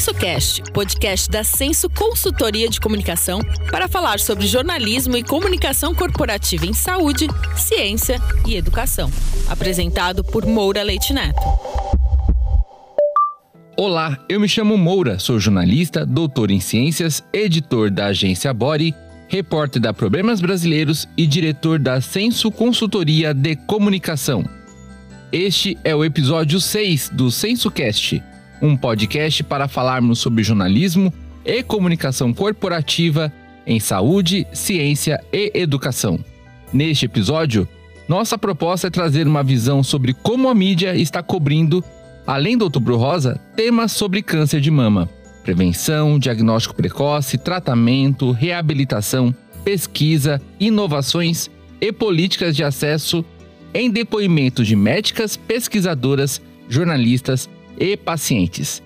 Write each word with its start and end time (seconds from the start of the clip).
SensoCast, 0.00 0.62
podcast 0.72 1.28
da 1.28 1.44
Senso 1.44 1.90
Consultoria 1.90 2.70
de 2.70 2.80
Comunicação, 2.80 3.38
para 3.70 3.86
falar 3.86 4.18
sobre 4.18 4.46
jornalismo 4.46 5.14
e 5.14 5.22
comunicação 5.22 5.94
corporativa 5.94 6.64
em 6.64 6.72
saúde, 6.72 7.28
ciência 7.54 8.18
e 8.46 8.56
educação. 8.56 9.10
Apresentado 9.46 10.24
por 10.24 10.46
Moura 10.46 10.82
Leite 10.82 11.12
Neto. 11.12 11.38
Olá, 13.76 14.18
eu 14.26 14.40
me 14.40 14.48
chamo 14.48 14.78
Moura, 14.78 15.18
sou 15.18 15.38
jornalista, 15.38 16.06
doutor 16.06 16.50
em 16.50 16.60
ciências, 16.60 17.22
editor 17.30 17.90
da 17.90 18.06
agência 18.06 18.54
Body, 18.54 18.94
repórter 19.28 19.82
da 19.82 19.92
Problemas 19.92 20.40
Brasileiros 20.40 21.06
e 21.14 21.26
diretor 21.26 21.78
da 21.78 22.00
Senso 22.00 22.50
Consultoria 22.50 23.34
de 23.34 23.54
Comunicação. 23.54 24.48
Este 25.30 25.76
é 25.84 25.94
o 25.94 26.02
episódio 26.02 26.58
6 26.58 27.10
do 27.12 27.30
SensoCast 27.30 28.29
um 28.60 28.76
podcast 28.76 29.42
para 29.44 29.68
falarmos 29.68 30.18
sobre 30.18 30.42
jornalismo 30.42 31.12
e 31.44 31.62
comunicação 31.62 32.32
corporativa 32.32 33.32
em 33.66 33.78
saúde, 33.78 34.46
ciência 34.52 35.22
e 35.32 35.50
educação. 35.54 36.18
Neste 36.72 37.06
episódio, 37.06 37.68
nossa 38.08 38.36
proposta 38.36 38.88
é 38.88 38.90
trazer 38.90 39.26
uma 39.26 39.42
visão 39.42 39.82
sobre 39.82 40.12
como 40.12 40.48
a 40.48 40.54
mídia 40.54 40.96
está 40.96 41.22
cobrindo, 41.22 41.82
além 42.26 42.56
do 42.56 42.64
Outubro 42.64 42.96
Rosa, 42.96 43.40
temas 43.54 43.92
sobre 43.92 44.22
câncer 44.22 44.60
de 44.60 44.70
mama, 44.70 45.08
prevenção, 45.44 46.18
diagnóstico 46.18 46.74
precoce, 46.74 47.38
tratamento, 47.38 48.32
reabilitação, 48.32 49.34
pesquisa, 49.64 50.40
inovações 50.58 51.50
e 51.80 51.92
políticas 51.92 52.56
de 52.56 52.64
acesso 52.64 53.24
em 53.72 53.90
depoimentos 53.90 54.66
de 54.66 54.74
médicas, 54.74 55.36
pesquisadoras, 55.36 56.42
jornalistas 56.68 57.48
e 57.80 57.96
pacientes. 57.96 58.82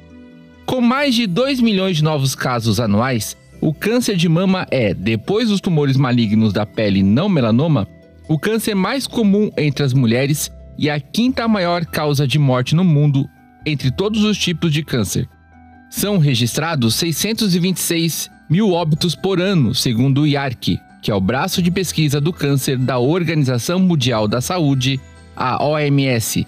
Com 0.65 0.81
mais 0.81 1.15
de 1.15 1.27
2 1.27 1.61
milhões 1.61 1.97
de 1.97 2.05
novos 2.05 2.35
casos 2.35 2.81
anuais, 2.81 3.37
o 3.61 3.75
câncer 3.75 4.17
de 4.17 4.29
mama 4.29 4.67
é, 4.71 4.95
depois 4.95 5.49
dos 5.49 5.61
tumores 5.61 5.97
malignos 5.97 6.53
da 6.53 6.65
pele 6.65 7.03
não 7.03 7.29
melanoma, 7.29 7.89
o 8.29 8.39
câncer 8.39 8.75
mais 8.75 9.07
comum 9.07 9.51
entre 9.59 9.85
as 9.85 9.93
mulheres 9.93 10.51
e 10.79 10.89
a 10.89 10.99
quinta 10.99 11.47
maior 11.47 11.85
causa 11.85 12.27
de 12.27 12.39
morte 12.39 12.75
no 12.75 12.85
mundo 12.85 13.29
entre 13.67 13.91
todos 13.91 14.23
os 14.25 14.39
tipos 14.39 14.73
de 14.73 14.83
câncer. 14.83 15.29
São 15.91 16.19
registrados 16.19 16.95
626 16.95 18.31
mil 18.49 18.73
óbitos 18.73 19.15
por 19.15 19.41
ano, 19.41 19.75
segundo 19.75 20.23
o 20.23 20.27
IARC, 20.27 20.79
que 21.01 21.11
é 21.11 21.15
o 21.15 21.21
braço 21.21 21.63
de 21.63 21.71
pesquisa 21.71 22.21
do 22.21 22.33
câncer 22.33 22.79
da 22.79 22.99
Organização 22.99 23.79
Mundial 23.79 24.27
da 24.27 24.41
Saúde, 24.41 25.01
a 25.37 25.63
OMS. 25.65 26.47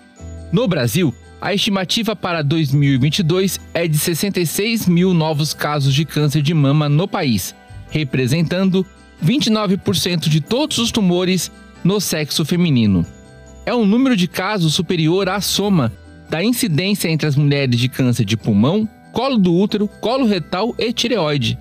No 0.51 0.67
Brasil, 0.67 1.15
a 1.41 1.53
estimativa 1.53 2.17
para 2.17 2.43
2022 2.43 3.61
é 3.75 3.87
de 3.87 3.99
66 3.99 4.87
mil 4.87 5.13
novos 5.13 5.53
casos 5.53 5.95
de 5.95 6.05
câncer 6.05 6.41
de 6.41 6.55
mama 6.55 6.89
no 6.89 7.07
país, 7.07 7.55
representando 7.91 8.87
29% 9.23 10.29
de 10.29 10.41
todos 10.41 10.79
os 10.79 10.91
tumores 10.91 11.51
no 11.85 12.01
sexo 12.01 12.45
feminino. 12.45 13.05
É 13.67 13.75
um 13.75 13.85
número 13.85 14.17
de 14.17 14.27
casos 14.27 14.75
superior 14.75 15.29
à 15.29 15.41
soma 15.41 15.93
da 16.31 16.43
incidência 16.43 17.09
entre 17.09 17.27
as 17.27 17.37
mulheres 17.37 17.79
de 17.79 17.89
câncer 17.89 18.25
de 18.25 18.37
pulmão, 18.37 18.89
colo 19.13 19.37
do 19.37 19.55
útero, 19.55 19.89
colo 20.01 20.27
retal 20.27 20.75
e 20.79 20.93
tireoide. 20.93 21.59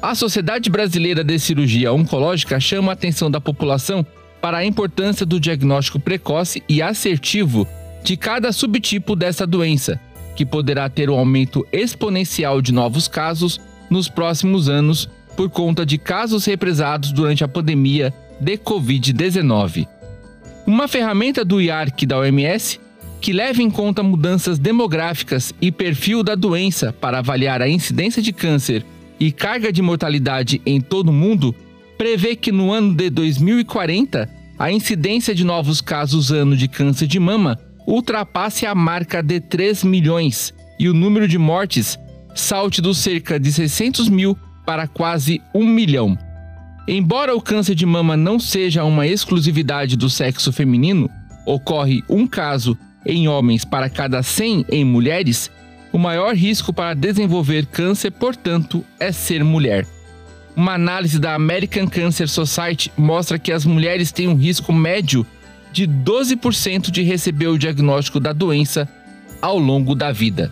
A 0.00 0.14
Sociedade 0.14 0.70
Brasileira 0.70 1.22
de 1.22 1.38
Cirurgia 1.38 1.92
Oncológica 1.92 2.58
chama 2.58 2.92
a 2.92 2.94
atenção 2.94 3.30
da 3.30 3.40
população 3.40 4.04
para 4.40 4.58
a 4.58 4.64
importância 4.64 5.26
do 5.26 5.38
diagnóstico 5.38 6.00
precoce 6.00 6.62
e 6.68 6.80
assertivo 6.80 7.66
de 8.06 8.16
cada 8.16 8.52
subtipo 8.52 9.16
dessa 9.16 9.44
doença, 9.44 10.00
que 10.36 10.46
poderá 10.46 10.88
ter 10.88 11.10
um 11.10 11.18
aumento 11.18 11.66
exponencial 11.72 12.62
de 12.62 12.70
novos 12.70 13.08
casos 13.08 13.60
nos 13.90 14.08
próximos 14.08 14.68
anos 14.68 15.08
por 15.36 15.50
conta 15.50 15.84
de 15.84 15.98
casos 15.98 16.44
represados 16.44 17.10
durante 17.10 17.42
a 17.42 17.48
pandemia 17.48 18.14
de 18.40 18.56
Covid-19. 18.58 19.88
Uma 20.64 20.86
ferramenta 20.86 21.44
do 21.44 21.60
IARC 21.60 22.06
da 22.06 22.18
OMS 22.18 22.78
que 23.20 23.32
leva 23.32 23.60
em 23.60 23.68
conta 23.68 24.04
mudanças 24.04 24.56
demográficas 24.56 25.52
e 25.60 25.72
perfil 25.72 26.22
da 26.22 26.36
doença 26.36 26.92
para 26.92 27.18
avaliar 27.18 27.60
a 27.60 27.68
incidência 27.68 28.22
de 28.22 28.32
câncer 28.32 28.86
e 29.18 29.32
carga 29.32 29.72
de 29.72 29.82
mortalidade 29.82 30.62
em 30.64 30.80
todo 30.80 31.08
o 31.08 31.12
mundo, 31.12 31.52
prevê 31.98 32.36
que 32.36 32.52
no 32.52 32.72
ano 32.72 32.94
de 32.94 33.10
2040 33.10 34.30
a 34.56 34.70
incidência 34.70 35.34
de 35.34 35.42
novos 35.42 35.80
casos 35.80 36.30
ano 36.30 36.56
de 36.56 36.68
câncer 36.68 37.08
de 37.08 37.18
mama 37.18 37.58
ultrapasse 37.86 38.66
a 38.66 38.74
marca 38.74 39.22
de 39.22 39.40
3 39.40 39.84
milhões 39.84 40.52
e 40.78 40.88
o 40.88 40.94
número 40.94 41.28
de 41.28 41.38
mortes 41.38 41.98
salte 42.34 42.82
dos 42.82 42.98
cerca 42.98 43.38
de 43.38 43.52
600 43.52 44.08
mil 44.08 44.36
para 44.66 44.86
quase 44.86 45.40
1 45.54 45.64
milhão. 45.64 46.18
Embora 46.88 47.34
o 47.34 47.40
câncer 47.40 47.74
de 47.74 47.86
mama 47.86 48.16
não 48.16 48.38
seja 48.38 48.84
uma 48.84 49.06
exclusividade 49.06 49.96
do 49.96 50.10
sexo 50.10 50.52
feminino, 50.52 51.08
ocorre 51.44 52.02
um 52.08 52.26
caso 52.26 52.76
em 53.04 53.28
homens 53.28 53.64
para 53.64 53.88
cada 53.88 54.22
100 54.22 54.66
em 54.68 54.84
mulheres, 54.84 55.50
o 55.92 55.98
maior 55.98 56.34
risco 56.34 56.72
para 56.72 56.94
desenvolver 56.94 57.66
câncer, 57.66 58.10
portanto, 58.10 58.84
é 59.00 59.12
ser 59.12 59.42
mulher. 59.42 59.86
Uma 60.54 60.74
análise 60.74 61.18
da 61.18 61.34
American 61.34 61.86
Cancer 61.86 62.28
Society 62.28 62.90
mostra 62.96 63.38
que 63.38 63.52
as 63.52 63.64
mulheres 63.64 64.10
têm 64.10 64.28
um 64.28 64.34
risco 64.34 64.72
médio 64.72 65.24
de 65.76 65.86
12% 65.86 66.90
de 66.90 67.02
receber 67.02 67.48
o 67.48 67.58
diagnóstico 67.58 68.18
da 68.18 68.32
doença 68.32 68.88
ao 69.42 69.58
longo 69.58 69.94
da 69.94 70.10
vida. 70.10 70.50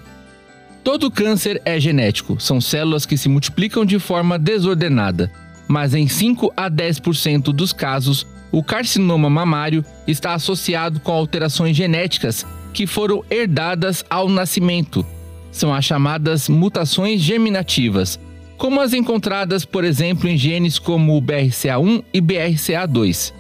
Todo 0.85 1.11
câncer 1.11 1.63
é 1.65 1.81
genético, 1.81 2.39
são 2.39 2.61
células 2.61 3.07
que 3.07 3.17
se 3.17 3.27
multiplicam 3.27 3.87
de 3.87 3.99
forma 3.99 4.39
desordenada, 4.39 5.33
mas 5.67 5.95
em 5.95 6.07
5 6.07 6.53
a 6.55 6.71
10% 6.71 7.45
dos 7.55 7.73
casos, 7.73 8.27
o 8.53 8.63
carcinoma 8.63 9.31
mamário 9.31 9.83
está 10.07 10.35
associado 10.35 11.01
com 11.01 11.11
alterações 11.11 11.75
genéticas 11.75 12.45
que 12.75 12.87
foram 12.87 13.25
herdadas 13.31 14.05
ao 14.11 14.29
nascimento. 14.29 15.07
São 15.51 15.73
as 15.73 15.87
chamadas 15.87 16.51
mutações 16.51 17.23
germinativas, 17.23 18.21
como 18.59 18.79
as 18.79 18.93
encontradas, 18.93 19.65
por 19.65 19.85
exemplo, 19.85 20.29
em 20.29 20.37
genes 20.37 20.79
como 20.79 21.17
o 21.17 21.23
BRCA1 21.23 22.05
e 22.13 22.21
BRCA2 22.21 23.33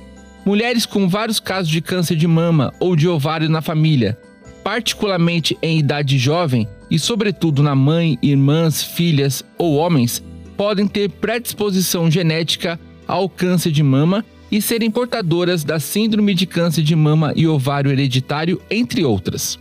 mulheres 0.44 0.84
com 0.84 1.08
vários 1.08 1.40
casos 1.40 1.70
de 1.70 1.80
câncer 1.80 2.16
de 2.16 2.26
mama 2.26 2.72
ou 2.78 2.94
de 2.94 3.08
ovário 3.08 3.48
na 3.48 3.62
família, 3.62 4.18
particularmente 4.62 5.56
em 5.62 5.78
idade 5.78 6.18
jovem 6.18 6.68
e, 6.90 6.98
sobretudo, 6.98 7.62
na 7.62 7.74
mãe, 7.74 8.18
irmãs, 8.22 8.82
filhas 8.82 9.44
ou 9.58 9.74
homens, 9.74 10.22
podem 10.56 10.86
ter 10.86 11.10
predisposição 11.10 12.10
genética 12.10 12.78
ao 13.06 13.28
câncer 13.28 13.72
de 13.72 13.82
mama 13.82 14.24
e 14.50 14.62
serem 14.62 14.90
portadoras 14.90 15.64
da 15.64 15.80
síndrome 15.80 16.34
de 16.34 16.46
câncer 16.46 16.82
de 16.82 16.94
mama 16.94 17.32
e 17.34 17.46
ovário 17.46 17.90
hereditário, 17.90 18.60
entre 18.70 19.04
outras. 19.04 19.58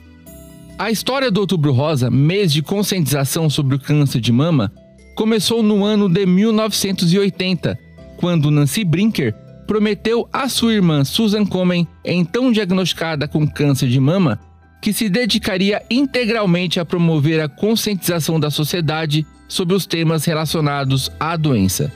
A 0.78 0.92
história 0.92 1.32
do 1.32 1.40
Outubro 1.40 1.72
Rosa, 1.72 2.10
mês 2.10 2.52
de 2.52 2.62
conscientização 2.62 3.50
sobre 3.50 3.76
o 3.76 3.80
câncer 3.80 4.20
de 4.20 4.32
mama, 4.32 4.72
começou 5.16 5.64
no 5.64 5.84
ano 5.84 6.10
de 6.10 6.26
1980, 6.26 7.80
quando 8.18 8.52
Nancy 8.52 8.84
Brinker 8.84 9.36
prometeu 9.66 10.28
à 10.32 10.48
sua 10.48 10.74
irmã 10.74 11.04
Susan 11.04 11.46
Komen, 11.46 11.88
então 12.04 12.52
diagnosticada 12.52 13.28
com 13.28 13.48
câncer 13.48 13.88
de 13.88 14.00
mama, 14.00 14.40
que 14.82 14.92
se 14.94 15.10
dedicaria 15.10 15.82
integralmente 15.90 16.80
a 16.80 16.86
promover 16.86 17.40
a 17.40 17.48
conscientização 17.48 18.40
da 18.40 18.52
sociedade 18.52 19.26
sobre 19.48 19.76
os 19.76 19.86
temas 19.86 20.26
relacionados 20.26 21.12
à 21.20 21.38
doença. 21.38 21.92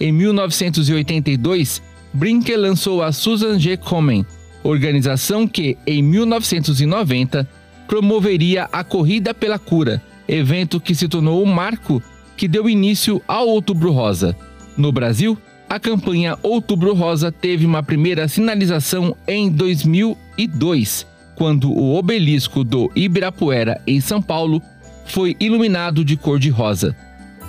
Em 0.00 0.10
1982, 0.10 1.82
Brinker 2.12 2.58
lançou 2.58 3.02
a 3.02 3.12
Susan 3.12 3.58
G. 3.58 3.76
Komen, 3.76 4.24
organização 4.62 5.46
que, 5.46 5.76
em 5.86 6.02
1990, 6.02 7.48
promoveria 7.86 8.68
a 8.72 8.82
Corrida 8.82 9.34
pela 9.34 9.58
Cura, 9.58 10.02
evento 10.26 10.80
que 10.80 10.94
se 10.94 11.08
tornou 11.08 11.42
o 11.42 11.46
marco 11.46 12.02
que 12.36 12.48
deu 12.48 12.68
início 12.68 13.20
ao 13.28 13.46
Outubro 13.48 13.92
Rosa. 13.92 14.36
No 14.76 14.90
Brasil, 14.90 15.36
a 15.72 15.80
campanha 15.80 16.38
Outubro 16.42 16.92
Rosa 16.92 17.32
teve 17.32 17.64
uma 17.64 17.82
primeira 17.82 18.28
sinalização 18.28 19.16
em 19.26 19.50
2002, 19.50 21.06
quando 21.34 21.72
o 21.72 21.96
obelisco 21.96 22.62
do 22.62 22.92
Ibirapuera, 22.94 23.80
em 23.86 23.98
São 23.98 24.20
Paulo, 24.20 24.60
foi 25.06 25.34
iluminado 25.40 26.04
de 26.04 26.14
cor 26.14 26.38
de 26.38 26.50
rosa. 26.50 26.94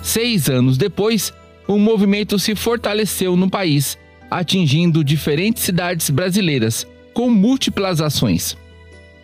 Seis 0.02 0.48
anos 0.48 0.78
depois, 0.78 1.34
o 1.68 1.78
movimento 1.78 2.38
se 2.38 2.54
fortaleceu 2.54 3.36
no 3.36 3.50
país, 3.50 3.98
atingindo 4.30 5.04
diferentes 5.04 5.62
cidades 5.62 6.08
brasileiras, 6.08 6.86
com 7.12 7.28
múltiplas 7.28 8.00
ações. 8.00 8.56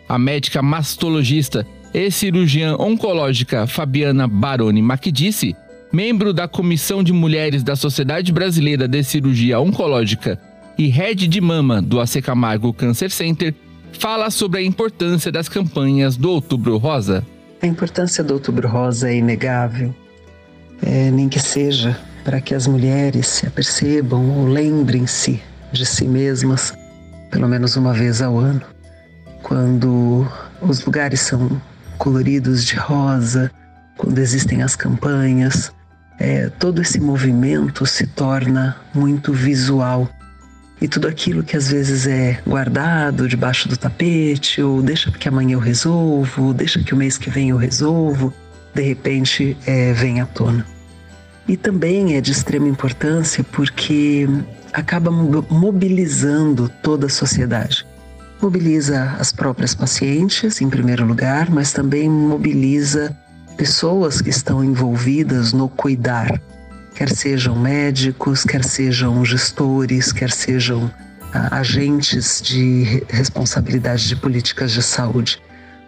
A 0.07 0.19
médica 0.19 0.61
mastologista 0.61 1.65
e 1.91 2.11
cirurgiã 2.11 2.75
oncológica 2.75 3.65
Fabiana 3.65 4.27
Baroni 4.27 4.79
Macdice 4.79 5.55
membro 5.91 6.33
da 6.33 6.47
Comissão 6.47 7.03
de 7.03 7.11
Mulheres 7.11 7.63
da 7.63 7.75
Sociedade 7.75 8.31
Brasileira 8.31 8.87
de 8.87 9.03
Cirurgia 9.03 9.59
Oncológica 9.59 10.39
e 10.77 10.87
head 10.87 11.27
de 11.27 11.41
mama 11.41 11.81
do 11.81 11.99
AC 11.99 12.21
Camargo 12.21 12.73
Cancer 12.73 13.11
Center, 13.11 13.53
fala 13.91 14.29
sobre 14.29 14.61
a 14.61 14.63
importância 14.63 15.31
das 15.31 15.49
campanhas 15.49 16.15
do 16.15 16.31
Outubro 16.31 16.77
Rosa. 16.77 17.25
A 17.61 17.67
importância 17.67 18.23
do 18.23 18.33
Outubro 18.33 18.67
Rosa 18.67 19.09
é 19.09 19.17
inegável, 19.17 19.93
é, 20.81 21.11
nem 21.11 21.27
que 21.27 21.39
seja 21.39 21.99
para 22.23 22.39
que 22.39 22.55
as 22.55 22.67
mulheres 22.67 23.27
se 23.27 23.45
apercebam 23.45 24.29
ou 24.37 24.47
lembrem-se 24.47 25.41
de 25.71 25.85
si 25.85 26.07
mesmas 26.07 26.73
pelo 27.31 27.47
menos 27.47 27.77
uma 27.77 27.93
vez 27.93 28.21
ao 28.21 28.37
ano, 28.37 28.61
quando 29.41 30.27
os 30.61 30.83
lugares 30.85 31.21
são 31.21 31.61
coloridos 31.97 32.65
de 32.65 32.75
rosa, 32.75 33.49
quando 33.97 34.19
existem 34.19 34.61
as 34.61 34.75
campanhas, 34.75 35.71
é, 36.21 36.49
todo 36.59 36.83
esse 36.83 36.99
movimento 36.99 37.83
se 37.83 38.05
torna 38.05 38.77
muito 38.93 39.33
visual 39.33 40.07
e 40.79 40.87
tudo 40.87 41.07
aquilo 41.07 41.43
que 41.43 41.57
às 41.57 41.71
vezes 41.71 42.05
é 42.05 42.39
guardado 42.45 43.27
debaixo 43.27 43.67
do 43.67 43.75
tapete, 43.75 44.61
ou 44.61 44.83
deixa 44.83 45.11
que 45.11 45.27
amanhã 45.27 45.53
eu 45.53 45.59
resolvo, 45.59 46.45
ou 46.45 46.53
deixa 46.53 46.83
que 46.83 46.93
o 46.93 46.97
mês 46.97 47.17
que 47.17 47.29
vem 47.29 47.49
eu 47.49 47.57
resolvo, 47.57 48.31
de 48.73 48.83
repente 48.83 49.57
é, 49.65 49.93
vem 49.93 50.21
à 50.21 50.27
tona. 50.27 50.65
E 51.47 51.57
também 51.57 52.15
é 52.15 52.21
de 52.21 52.31
extrema 52.31 52.67
importância 52.67 53.43
porque 53.43 54.27
acaba 54.71 55.09
mobilizando 55.09 56.69
toda 56.83 57.07
a 57.07 57.09
sociedade. 57.09 57.85
Mobiliza 58.39 59.15
as 59.19 59.31
próprias 59.31 59.73
pacientes, 59.73 60.61
em 60.61 60.69
primeiro 60.69 61.03
lugar, 61.03 61.49
mas 61.49 61.73
também 61.73 62.07
mobiliza 62.07 63.15
pessoas 63.61 64.23
que 64.23 64.31
estão 64.31 64.63
envolvidas 64.63 65.53
no 65.53 65.69
cuidar 65.69 66.41
quer 66.95 67.07
sejam 67.09 67.55
médicos, 67.55 68.43
quer 68.43 68.63
sejam 68.63 69.23
gestores, 69.23 70.11
quer 70.11 70.31
sejam 70.31 70.91
ah, 71.31 71.59
agentes 71.59 72.41
de 72.41 73.03
responsabilidade 73.07 74.07
de 74.07 74.15
políticas 74.15 74.71
de 74.71 74.81
saúde. 74.81 75.39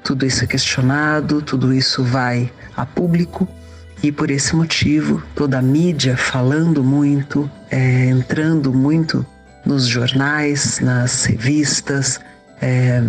Tudo 0.03 0.23
isso 0.23 0.43
é 0.43 0.47
questionado, 0.47 1.41
tudo 1.41 1.73
isso 1.73 2.03
vai 2.03 2.51
a 2.77 2.85
público 2.85 3.47
e 4.03 4.11
por 4.11 4.29
esse 4.29 4.55
motivo 4.55 5.23
toda 5.33 5.57
a 5.57 5.61
mídia 5.61 6.15
falando 6.15 6.83
muito, 6.83 7.49
é, 7.71 8.05
entrando 8.05 8.71
muito 8.71 9.25
nos 9.65 9.87
jornais, 9.87 10.79
nas 10.79 11.25
revistas 11.25 12.19
é, 12.61 13.01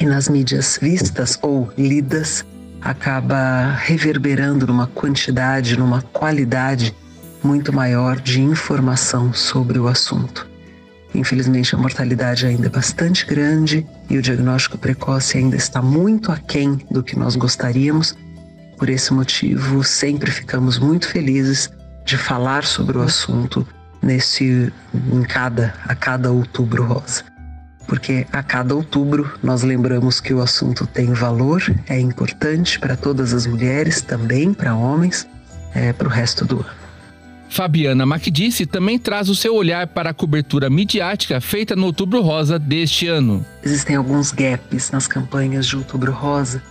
e 0.00 0.06
nas 0.06 0.30
mídias 0.30 0.78
vistas 0.80 1.38
ou 1.42 1.70
lidas, 1.76 2.42
acaba 2.82 3.76
reverberando 3.80 4.66
numa 4.66 4.86
quantidade, 4.86 5.78
numa 5.78 6.02
qualidade 6.02 6.94
muito 7.42 7.72
maior 7.72 8.20
de 8.20 8.40
informação 8.40 9.32
sobre 9.32 9.78
o 9.78 9.88
assunto. 9.88 10.50
Infelizmente, 11.14 11.74
a 11.74 11.78
mortalidade 11.78 12.46
ainda 12.46 12.66
é 12.66 12.70
bastante 12.70 13.26
grande 13.26 13.86
e 14.08 14.16
o 14.16 14.22
diagnóstico 14.22 14.78
precoce 14.78 15.36
ainda 15.36 15.56
está 15.56 15.82
muito 15.82 16.32
aquém 16.32 16.80
do 16.90 17.02
que 17.02 17.18
nós 17.18 17.36
gostaríamos. 17.36 18.16
Por 18.78 18.88
esse 18.88 19.12
motivo, 19.12 19.84
sempre 19.84 20.30
ficamos 20.30 20.78
muito 20.78 21.06
felizes 21.08 21.70
de 22.04 22.16
falar 22.16 22.64
sobre 22.64 22.98
o 22.98 23.02
assunto 23.02 23.66
nesse 24.02 24.72
em 25.12 25.22
cada 25.22 25.74
a 25.84 25.94
cada 25.94 26.30
outubro 26.30 26.84
rosa. 26.84 27.31
Porque 27.86 28.26
a 28.32 28.42
cada 28.42 28.74
outubro 28.74 29.38
nós 29.42 29.62
lembramos 29.62 30.20
que 30.20 30.32
o 30.32 30.40
assunto 30.40 30.86
tem 30.86 31.12
valor, 31.12 31.62
é 31.88 31.98
importante 31.98 32.78
para 32.78 32.96
todas 32.96 33.32
as 33.34 33.46
mulheres, 33.46 34.00
também 34.00 34.54
para 34.54 34.74
homens, 34.74 35.26
é, 35.74 35.92
para 35.92 36.06
o 36.06 36.10
resto 36.10 36.44
do 36.44 36.60
ano. 36.60 36.82
Fabiana 37.52 38.06
Macdice 38.06 38.64
também 38.64 38.98
traz 38.98 39.28
o 39.28 39.34
seu 39.34 39.54
olhar 39.54 39.86
para 39.86 40.08
a 40.08 40.14
cobertura 40.14 40.70
midiática 40.70 41.38
feita 41.38 41.76
no 41.76 41.84
Outubro 41.84 42.22
Rosa 42.22 42.58
deste 42.58 43.06
ano. 43.08 43.44
Existem 43.62 43.94
alguns 43.94 44.32
gaps 44.32 44.90
nas 44.90 45.06
campanhas 45.06 45.66
de 45.66 45.76
Outubro 45.76 46.12
Rosa, 46.12 46.62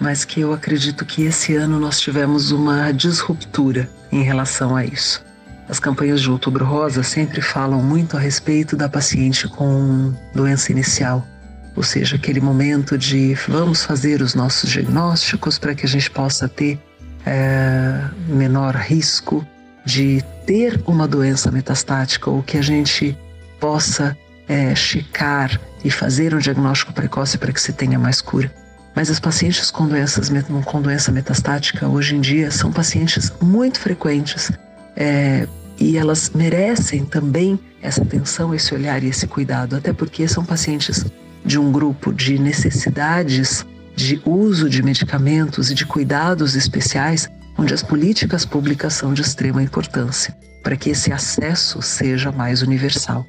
mas 0.00 0.24
que 0.24 0.40
eu 0.40 0.52
acredito 0.52 1.04
que 1.04 1.22
esse 1.22 1.54
ano 1.54 1.78
nós 1.78 2.00
tivemos 2.00 2.50
uma 2.50 2.90
disruptura 2.90 3.88
em 4.10 4.24
relação 4.24 4.74
a 4.74 4.84
isso. 4.84 5.23
As 5.68 5.78
campanhas 5.78 6.20
de 6.20 6.30
Outubro 6.30 6.64
Rosa 6.64 7.02
sempre 7.02 7.40
falam 7.40 7.82
muito 7.82 8.16
a 8.16 8.20
respeito 8.20 8.76
da 8.76 8.88
paciente 8.88 9.48
com 9.48 10.12
doença 10.34 10.70
inicial, 10.70 11.26
ou 11.74 11.82
seja, 11.82 12.16
aquele 12.16 12.40
momento 12.40 12.98
de 12.98 13.34
vamos 13.48 13.84
fazer 13.84 14.20
os 14.20 14.34
nossos 14.34 14.70
diagnósticos 14.70 15.58
para 15.58 15.74
que 15.74 15.86
a 15.86 15.88
gente 15.88 16.10
possa 16.10 16.48
ter 16.48 16.78
é, 17.24 18.00
menor 18.28 18.76
risco 18.76 19.46
de 19.84 20.22
ter 20.46 20.80
uma 20.86 21.08
doença 21.08 21.50
metastática 21.50 22.30
ou 22.30 22.42
que 22.42 22.58
a 22.58 22.62
gente 22.62 23.16
possa 23.58 24.16
é, 24.46 24.74
checar 24.74 25.58
e 25.82 25.90
fazer 25.90 26.34
um 26.34 26.38
diagnóstico 26.38 26.92
precoce 26.92 27.38
para 27.38 27.52
que 27.52 27.60
se 27.60 27.72
tenha 27.72 27.98
mais 27.98 28.20
cura. 28.20 28.52
Mas 28.94 29.10
as 29.10 29.18
pacientes 29.18 29.70
com, 29.70 29.88
doenças, 29.88 30.30
com 30.64 30.80
doença 30.80 31.10
metastática 31.10 31.88
hoje 31.88 32.14
em 32.14 32.20
dia 32.20 32.50
são 32.50 32.70
pacientes 32.70 33.32
muito 33.40 33.80
frequentes 33.80 34.52
é, 34.96 35.46
e 35.78 35.96
elas 35.96 36.30
merecem 36.34 37.04
também 37.04 37.58
essa 37.82 38.02
atenção, 38.02 38.54
esse 38.54 38.74
olhar 38.74 39.02
e 39.02 39.08
esse 39.08 39.26
cuidado, 39.26 39.76
até 39.76 39.92
porque 39.92 40.26
são 40.28 40.44
pacientes 40.44 41.04
de 41.44 41.58
um 41.58 41.70
grupo 41.70 42.12
de 42.12 42.38
necessidades 42.38 43.66
de 43.94 44.20
uso 44.24 44.68
de 44.68 44.82
medicamentos 44.82 45.70
e 45.70 45.74
de 45.74 45.86
cuidados 45.86 46.56
especiais 46.56 47.28
onde 47.56 47.72
as 47.72 47.82
políticas 47.82 48.44
públicas 48.44 48.94
são 48.94 49.14
de 49.14 49.22
extrema 49.22 49.62
importância 49.62 50.36
para 50.62 50.76
que 50.76 50.90
esse 50.90 51.12
acesso 51.12 51.82
seja 51.82 52.32
mais 52.32 52.62
universal. 52.62 53.26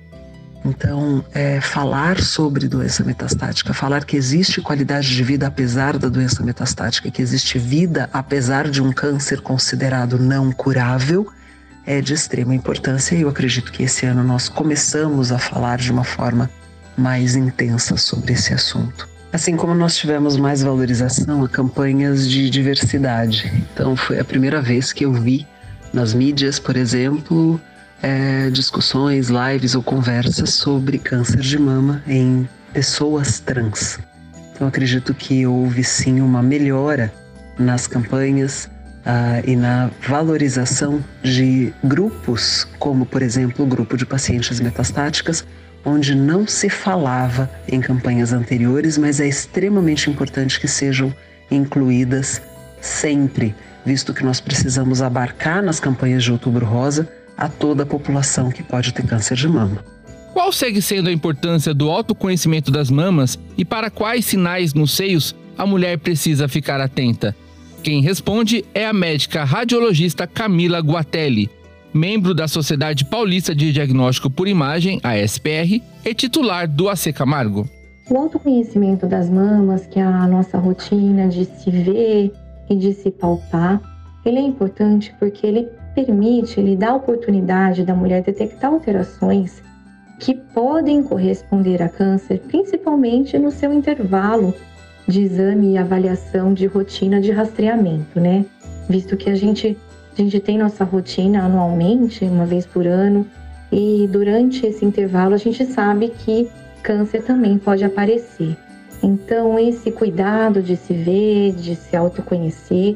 Então, 0.64 1.24
é, 1.32 1.62
falar 1.62 2.20
sobre 2.20 2.68
doença 2.68 3.04
metastática, 3.04 3.72
falar 3.72 4.04
que 4.04 4.18
existe 4.18 4.62
qualidade 4.62 5.14
de 5.14 5.24
vida 5.24 5.46
apesar 5.46 5.98
da 5.98 6.10
doença 6.10 6.42
metastática, 6.42 7.12
que 7.12 7.22
existe 7.22 7.60
vida 7.60 8.10
apesar 8.12 8.68
de 8.68 8.82
um 8.82 8.92
câncer 8.92 9.42
considerado 9.42 10.18
não 10.18 10.52
curável, 10.52 11.28
é 11.86 12.02
de 12.02 12.14
extrema 12.14 12.56
importância 12.56 13.16
e 13.16 13.22
eu 13.22 13.30
acredito 13.30 13.72
que 13.72 13.84
esse 13.84 14.06
ano 14.06 14.24
nós 14.24 14.50
começamos 14.50 15.32
a 15.32 15.38
falar 15.38 15.78
de 15.78 15.92
uma 15.92 16.04
forma 16.04 16.50
mais 16.98 17.36
intensa 17.36 17.98
sobre 17.98 18.34
esse 18.34 18.54
assunto. 18.54 19.08
Assim 19.32 19.56
como 19.56 19.76
nós 19.76 19.98
tivemos 19.98 20.38
mais 20.38 20.64
valorização 20.64 21.44
a 21.44 21.50
campanhas 21.50 22.30
de 22.30 22.50
diversidade. 22.50 23.52
Então 23.74 23.96
foi 23.96 24.20
a 24.20 24.24
primeira 24.24 24.62
vez 24.62 24.94
que 24.94 25.06
eu 25.06 25.14
vi 25.14 25.46
nas 25.94 26.14
mídias, 26.14 26.58
por 26.58 26.78
exemplo, 26.78 27.60
é, 28.02 28.50
discussões, 28.50 29.30
lives 29.30 29.76
ou 29.76 29.84
conversas 29.84 30.52
sobre 30.52 30.98
câncer 30.98 31.42
de 31.42 31.60
mama 31.60 32.02
em 32.08 32.48
pessoas 32.74 33.40
trans. 33.40 34.00
Então 34.54 34.68
acredito 34.68 35.14
que 35.14 35.46
houve 35.46 35.84
sim 35.84 36.22
uma 36.22 36.42
melhora 36.42 37.14
nas 37.60 37.88
campanhas 37.88 38.70
uh, 39.06 39.50
e 39.50 39.56
na 39.56 39.90
valorização 40.08 41.04
de 41.24 41.72
grupos, 41.84 42.68
como 42.80 43.06
por 43.06 43.22
exemplo 43.22 43.64
o 43.66 43.68
grupo 43.68 43.96
de 43.96 44.06
pacientes 44.06 44.60
metastáticas, 44.60 45.46
onde 45.86 46.16
não 46.16 46.48
se 46.48 46.70
falava 46.70 47.50
em 47.68 47.80
campanhas 47.80 48.34
anteriores, 48.34 48.98
mas 48.98 49.20
é 49.20 49.28
extremamente 49.28 50.10
importante 50.10 50.60
que 50.60 50.68
sejam 50.68 51.14
incluídas 51.52 52.42
sempre, 52.82 53.56
visto 53.86 54.14
que 54.14 54.24
nós 54.24 54.42
precisamos 54.42 55.02
abarcar 55.02 55.62
nas 55.62 55.80
campanhas 55.80 56.24
de 56.24 56.32
Outubro 56.32 56.66
Rosa 56.66 57.08
a 57.38 57.48
toda 57.48 57.84
a 57.84 57.86
população 57.86 58.50
que 58.50 58.64
pode 58.64 58.94
ter 58.94 59.06
câncer 59.06 59.36
de 59.36 59.48
mama. 59.48 59.84
Qual 60.34 60.52
segue 60.52 60.82
sendo 60.82 61.08
a 61.08 61.14
importância 61.14 61.74
do 61.74 61.90
autoconhecimento 61.90 62.72
das 62.72 62.90
mamas 62.90 63.38
e 63.58 63.64
para 63.64 63.90
quais 63.90 64.26
sinais 64.26 64.74
nos 64.74 64.92
seios 64.92 65.36
a 65.58 65.66
mulher 65.66 65.98
precisa 66.00 66.48
ficar 66.48 66.82
atenta? 66.82 67.36
Quem 67.86 68.02
responde 68.02 68.66
é 68.74 68.84
a 68.84 68.92
médica 68.92 69.44
radiologista 69.44 70.26
Camila 70.26 70.80
Guatelli, 70.80 71.52
membro 71.94 72.34
da 72.34 72.48
Sociedade 72.48 73.06
Paulista 73.06 73.54
de 73.54 73.72
Diagnóstico 73.72 74.28
por 74.28 74.48
Imagem, 74.48 75.00
a 75.04 75.16
SPR, 75.20 75.84
e 76.04 76.14
titular 76.16 76.68
do 76.68 76.90
AC 76.90 77.14
Camargo. 77.14 77.70
O 78.10 78.18
autoconhecimento 78.18 79.06
das 79.06 79.30
mamas, 79.30 79.86
que 79.86 80.00
é 80.00 80.04
a 80.04 80.26
nossa 80.26 80.58
rotina 80.58 81.28
de 81.28 81.46
se 81.46 81.70
ver 81.70 82.34
e 82.68 82.76
de 82.76 82.92
se 82.92 83.12
palpar, 83.12 83.80
ele 84.26 84.40
é 84.40 84.42
importante 84.42 85.14
porque 85.20 85.46
ele 85.46 85.70
permite, 85.94 86.60
ele 86.60 86.76
dá 86.76 86.90
a 86.90 86.96
oportunidade 86.96 87.86
da 87.86 87.94
mulher 87.94 88.24
detectar 88.24 88.74
alterações 88.74 89.62
que 90.20 90.34
podem 90.34 91.04
corresponder 91.04 91.84
a 91.84 91.90
câncer, 91.90 92.40
principalmente 92.48 93.38
no 93.38 93.52
seu 93.52 93.72
intervalo 93.72 94.56
de 95.08 95.22
exame 95.22 95.74
e 95.74 95.78
avaliação 95.78 96.54
de 96.54 96.66
rotina 96.66 97.22
de 97.22 97.32
rastreamento, 97.32 98.20
né? 98.20 98.46
Visto 98.90 99.16
que 99.16 99.30
a 99.30 99.36
gente 99.36 99.78
a 100.18 100.22
gente 100.22 100.40
tem 100.40 100.58
nossa 100.58 100.86
rotina 100.86 101.44
anualmente, 101.44 102.24
uma 102.24 102.46
vez 102.46 102.66
por 102.66 102.88
ano, 102.88 103.28
e 103.70 104.08
durante 104.10 104.66
esse 104.66 104.86
intervalo 104.86 105.34
a 105.34 105.38
gente 105.38 105.66
sabe 105.66 106.08
que 106.08 106.50
câncer 106.82 107.22
também 107.24 107.58
pode 107.58 107.84
aparecer. 107.84 108.56
Então, 109.04 109.60
esse 109.60 109.92
cuidado 109.92 110.62
de 110.62 110.78
se 110.78 110.94
ver, 110.94 111.54
de 111.54 111.76
se 111.76 111.98
autoconhecer, 111.98 112.96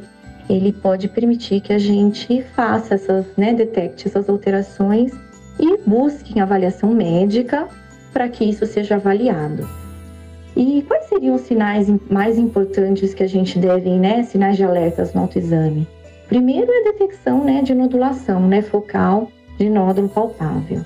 ele 0.50 0.72
pode 0.72 1.10
permitir 1.10 1.60
que 1.60 1.74
a 1.74 1.78
gente 1.78 2.42
faça 2.56 2.96
essas, 2.96 3.26
né, 3.36 3.54
detecte 3.54 4.08
essas 4.08 4.30
alterações 4.30 5.12
e 5.60 5.78
busque 5.86 6.40
avaliação 6.40 6.92
médica 6.94 7.68
para 8.14 8.30
que 8.30 8.46
isso 8.46 8.66
seja 8.66 8.96
avaliado. 8.96 9.68
E 10.56 10.84
quais 10.88 11.06
seriam 11.06 11.36
os 11.36 11.42
sinais 11.42 11.88
mais 12.10 12.38
importantes 12.38 13.14
que 13.14 13.24
a 13.24 13.28
gente 13.28 13.58
deve, 13.60 13.90
né, 13.92 14.24
sinais 14.24 14.58
de 14.58 14.64
alertas 14.64 15.14
no 15.14 15.22
autoexame? 15.22 15.88
Primeiro 16.28 16.72
é 16.72 16.82
a 16.82 16.92
detecção, 16.92 17.44
né, 17.44 17.62
de 17.62 17.74
nodulação, 17.74 18.48
né, 18.48 18.62
focal 18.62 19.32
de 19.58 19.70
nódulo 19.70 20.10
palpável. 20.10 20.82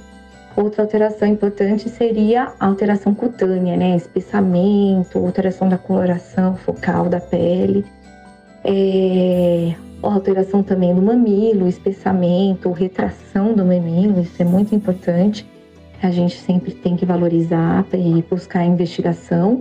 Outra 0.56 0.84
alteração 0.84 1.28
importante 1.28 1.90
seria 1.90 2.54
a 2.60 2.68
alteração 2.68 3.14
cutânea, 3.14 3.76
né, 3.76 3.96
espessamento, 3.96 5.18
alteração 5.18 5.68
da 5.68 5.78
coloração 5.78 6.56
focal 6.56 7.10
da 7.10 7.20
pele, 7.20 7.84
é, 8.64 9.74
alteração 10.02 10.62
também 10.62 10.94
do 10.94 11.02
mamilo, 11.02 11.68
espessamento, 11.68 12.72
retração 12.72 13.54
do 13.54 13.66
mamilo, 13.66 14.22
isso 14.22 14.42
é 14.42 14.46
muito 14.46 14.76
importante 14.76 15.46
a 16.06 16.12
gente 16.12 16.38
sempre 16.38 16.72
tem 16.72 16.98
que 16.98 17.06
valorizar 17.06 17.86
e 17.94 18.22
buscar 18.30 18.66
investigação 18.66 19.60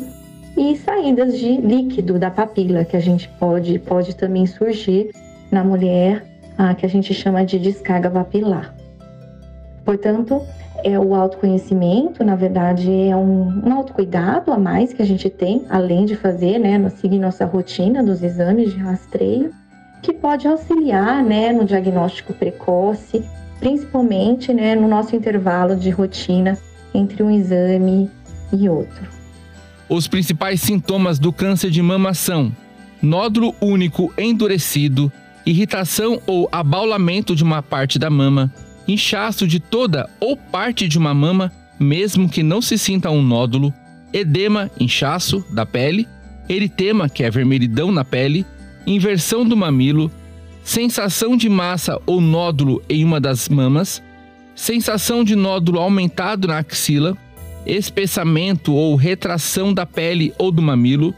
e 0.57 0.77
saídas 0.77 1.39
de 1.39 1.57
líquido 1.57 2.19
da 2.19 2.31
papila 2.31 2.85
que 2.85 2.97
a 2.97 3.01
gente 3.01 3.29
pode 3.39 3.79
pode 3.79 4.17
também 4.17 4.45
surgir 4.45 5.11
na 5.51 5.63
mulher 5.63 6.25
a 6.59 6.75
que 6.75 6.85
a 6.85 6.89
gente 6.89 7.15
chama 7.15 7.45
de 7.45 7.59
descarga 7.59 8.11
papilar. 8.11 8.75
Portanto, 9.85 10.43
é 10.85 10.99
o 10.99 11.15
autoconhecimento, 11.15 12.25
na 12.25 12.35
verdade, 12.35 12.91
é 12.91 13.17
um, 13.17 13.63
um 13.65 13.73
autocuidado 13.73 14.53
a 14.53 14.59
mais 14.59 14.93
que 14.93 15.01
a 15.01 15.07
gente 15.07 15.31
tem, 15.31 15.65
além 15.71 16.05
de 16.05 16.17
fazer, 16.17 16.59
né, 16.59 16.89
seguir 16.91 17.19
nossa 17.19 17.45
rotina 17.45 18.03
dos 18.03 18.23
exames 18.23 18.73
de 18.73 18.79
rastreio, 18.79 19.53
que 20.03 20.13
pode 20.13 20.49
auxiliar, 20.49 21.23
né, 21.23 21.53
no 21.53 21.65
diagnóstico 21.65 22.33
precoce 22.33 23.25
principalmente 23.63 24.53
né, 24.53 24.75
no 24.75 24.89
nosso 24.89 25.15
intervalo 25.15 25.77
de 25.77 25.89
rotina 25.89 26.59
entre 26.93 27.23
um 27.23 27.31
exame 27.31 28.11
e 28.53 28.69
outro. 28.69 29.07
Os 29.89 30.09
principais 30.09 30.61
sintomas 30.61 31.17
do 31.21 31.33
câncer 31.33 31.71
de 31.71 31.81
mama 31.81 32.13
são 32.13 32.51
nódulo 33.01 33.55
único 33.61 34.13
endurecido, 34.19 35.13
irritação 35.47 36.21
ou 36.27 36.49
abaulamento 36.51 37.37
de 37.37 37.45
uma 37.45 37.63
parte 37.63 38.01
da 38.01 38.11
mama, 38.11 38.53
inchaço 38.89 39.47
de 39.47 39.61
toda 39.61 40.11
ou 40.19 40.37
parte 40.37 40.89
de 40.89 40.99
uma 40.99 41.15
mama, 41.15 41.53
mesmo 41.79 42.29
que 42.29 42.43
não 42.43 42.61
se 42.61 42.77
sinta 42.77 43.11
um 43.11 43.23
nódulo, 43.23 43.73
edema, 44.13 44.73
inchaço 44.79 45.45
da 45.53 45.65
pele, 45.65 46.09
eritema, 46.49 47.09
que 47.09 47.23
é 47.23 47.31
vermelhidão 47.31 47.93
na 47.93 48.05
pele, 48.05 48.45
inversão 48.85 49.45
do 49.47 49.57
mamilo, 49.57 50.11
sensação 50.63 51.37
de 51.37 51.49
massa 51.49 52.01
ou 52.07 52.21
nódulo 52.21 52.83
em 52.89 53.05
uma 53.05 53.21
das 53.21 53.49
mamas, 53.49 54.03
sensação 54.55 55.25
de 55.25 55.35
nódulo 55.35 55.81
aumentado 55.81 56.49
na 56.49 56.59
axila, 56.59 57.17
espessamento 57.67 58.75
ou 58.75 58.97
retração 58.97 59.73
da 59.73 59.87
pele 59.87 60.33
ou 60.39 60.51
do 60.51 60.63
mamilo, 60.63 61.15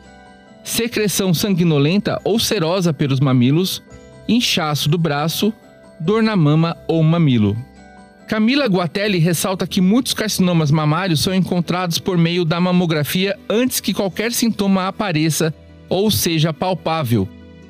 secreção 0.62 1.34
sanguinolenta 1.34 2.20
ou 2.24 2.38
serosa 2.38 2.92
pelos 2.92 3.20
mamilos, 3.20 3.82
inchaço 4.28 4.88
do 4.88 4.98
braço, 4.98 5.52
dor 6.00 6.22
na 6.22 6.36
mama 6.36 6.76
ou 6.88 7.02
mamilo. 7.02 7.56
Camila 8.26 8.66
Guatelli 8.66 9.18
ressalta 9.18 9.66
que 9.66 9.82
muitos 9.82 10.14
carcinomas 10.14 10.70
mamários 10.70 11.20
são 11.20 11.34
encontrados 11.34 11.98
por 11.98 12.16
meio 12.16 12.44
da 12.44 12.58
mamografia 12.58 13.38
antes 13.50 13.80
que 13.80 13.92
qualquer 13.92 14.32
sintoma 14.32 14.88
apareça 14.88 15.52
ou 15.90 16.10
seja 16.10 16.52
palpável. 16.52 17.28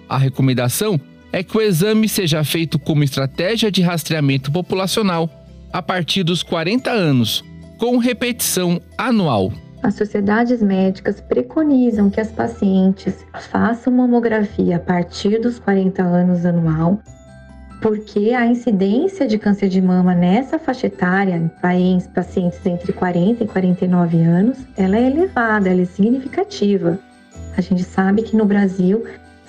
A 0.09 0.17
recomendação 0.17 1.01
é 1.35 1.43
que 1.43 1.59
o 1.59 1.61
exame 1.61 2.09
seja 2.09 2.45
feito 2.45 2.79
como 2.79 3.03
estratégia 3.03 3.69
de 3.69 3.83
rastreamento 3.83 4.53
populacional 4.53 5.29
a 5.73 5.83
partir 5.83 6.23
dos 6.23 6.45
40 6.45 6.89
anos, 6.93 7.45
com 7.77 7.99
repetição 7.99 8.81
anual. 8.97 9.53
As 9.83 9.95
sociedades 9.95 10.63
médicas 10.63 11.21
preconizam 11.21 12.09
que 12.09 12.21
as 12.21 12.31
pacientes 12.31 13.27
façam 13.51 13.93
mamografia 13.93 14.77
a 14.77 14.79
partir 14.79 15.41
dos 15.41 15.59
40 15.59 16.05
anos 16.05 16.47
anual, 16.47 17.01
porque 17.83 18.31
a 18.31 18.47
incidência 18.47 19.27
de 19.27 19.37
câncer 19.37 19.69
de 19.69 19.83
mama 19.83 20.15
nessa 20.15 20.57
faixa 20.57 20.87
etária, 20.87 21.35
em 21.35 22.01
pacientes 22.15 22.65
entre 22.65 22.93
40 22.93 23.43
e 23.43 23.47
49 23.49 24.23
anos, 24.23 24.59
ela 24.77 24.97
é 24.97 25.11
elevada, 25.11 25.69
ela 25.69 25.83
é 25.83 25.85
significativa. 25.85 26.97
A 27.57 27.61
gente 27.61 27.83
sabe 27.83 28.23
que 28.23 28.37
no 28.37 28.45
Brasil 28.45 29.05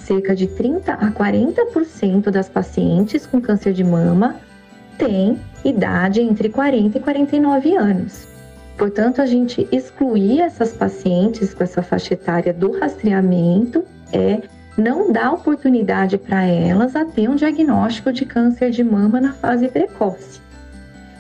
cerca 0.06 0.36
de 0.36 0.48
30 0.48 0.94
a 0.94 1.12
40% 1.12 2.30
das 2.30 2.48
pacientes 2.48 3.26
com 3.26 3.42
câncer 3.42 3.74
de 3.74 3.84
mama 3.84 4.36
têm 4.98 5.40
idade 5.64 6.22
entre 6.22 6.50
40 6.50 6.98
e 6.98 7.02
49 7.02 7.76
anos. 7.76 8.28
Portanto, 8.78 9.22
a 9.22 9.26
gente 9.26 9.68
excluir 9.72 10.42
essas 10.42 10.74
pacientes 10.74 11.54
com 11.54 11.64
essa 11.64 11.82
faixa 11.82 12.14
etária 12.14 12.54
do 12.54 12.78
rastreamento 12.78 13.84
é 14.14 14.42
não 14.78 15.12
dar 15.12 15.32
oportunidade 15.32 16.18
para 16.18 16.44
elas 16.44 16.96
a 16.96 17.06
ter 17.06 17.30
um 17.30 17.36
diagnóstico 17.36 18.12
de 18.12 18.26
câncer 18.26 18.70
de 18.70 18.84
mama 18.84 19.20
na 19.20 19.34
fase 19.34 19.68
precoce. 19.70 20.40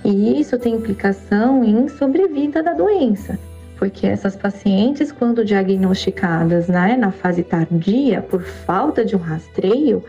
E 0.03 0.39
isso 0.39 0.59
tem 0.59 0.75
implicação 0.75 1.63
em 1.63 1.87
sobrevida 1.87 2.61
da 2.61 2.73
doença 2.73 3.39
porque 3.85 4.07
essas 4.07 4.35
pacientes, 4.35 5.11
quando 5.11 5.45
diagnosticadas 5.45 6.67
né, 6.67 6.97
na 6.97 7.11
fase 7.11 7.43
tardia 7.43 8.19
por 8.19 8.41
falta 8.41 9.05
de 9.05 9.15
um 9.15 9.19
rastreio, 9.19 10.03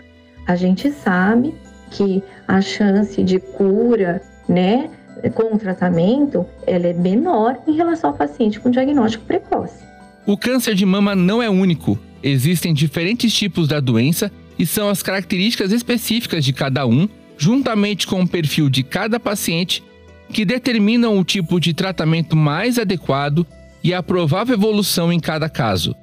a 0.47 0.56
gente 0.56 0.90
sabe 0.90 1.54
que 1.90 2.23
a 2.49 2.62
chance 2.62 3.23
de 3.23 3.38
cura, 3.38 4.23
né, 4.49 4.88
com 5.35 5.54
o 5.54 5.59
tratamento, 5.59 6.47
ela 6.66 6.87
é 6.87 6.95
menor 6.95 7.59
em 7.68 7.76
relação 7.76 8.11
ao 8.11 8.16
paciente 8.16 8.59
com 8.59 8.71
diagnóstico 8.71 9.26
precoce. 9.26 9.85
O 10.26 10.38
câncer 10.38 10.75
de 10.75 10.87
mama 10.87 11.14
não 11.14 11.42
é 11.42 11.50
único. 11.50 11.99
Existem 12.23 12.73
diferentes 12.73 13.30
tipos 13.35 13.68
da 13.68 13.78
doença 13.78 14.33
e 14.59 14.64
são 14.64 14.88
as 14.88 15.02
características 15.02 15.71
específicas 15.71 16.42
de 16.42 16.54
cada 16.54 16.87
um, 16.87 17.06
juntamente 17.37 18.06
com 18.06 18.23
o 18.23 18.28
perfil 18.28 18.71
de 18.71 18.83
cada 18.83 19.21
paciente, 19.21 19.85
que 20.33 20.47
determinam 20.47 21.18
o 21.18 21.23
tipo 21.23 21.61
de 21.61 21.75
tratamento 21.75 22.35
mais 22.35 22.78
adequado 22.78 23.47
e 23.86 23.94
a 23.94 24.02
provável 24.02 24.56
evolução 24.56 25.12
em 25.12 25.20
cada 25.20 25.48
caso. 25.48 25.94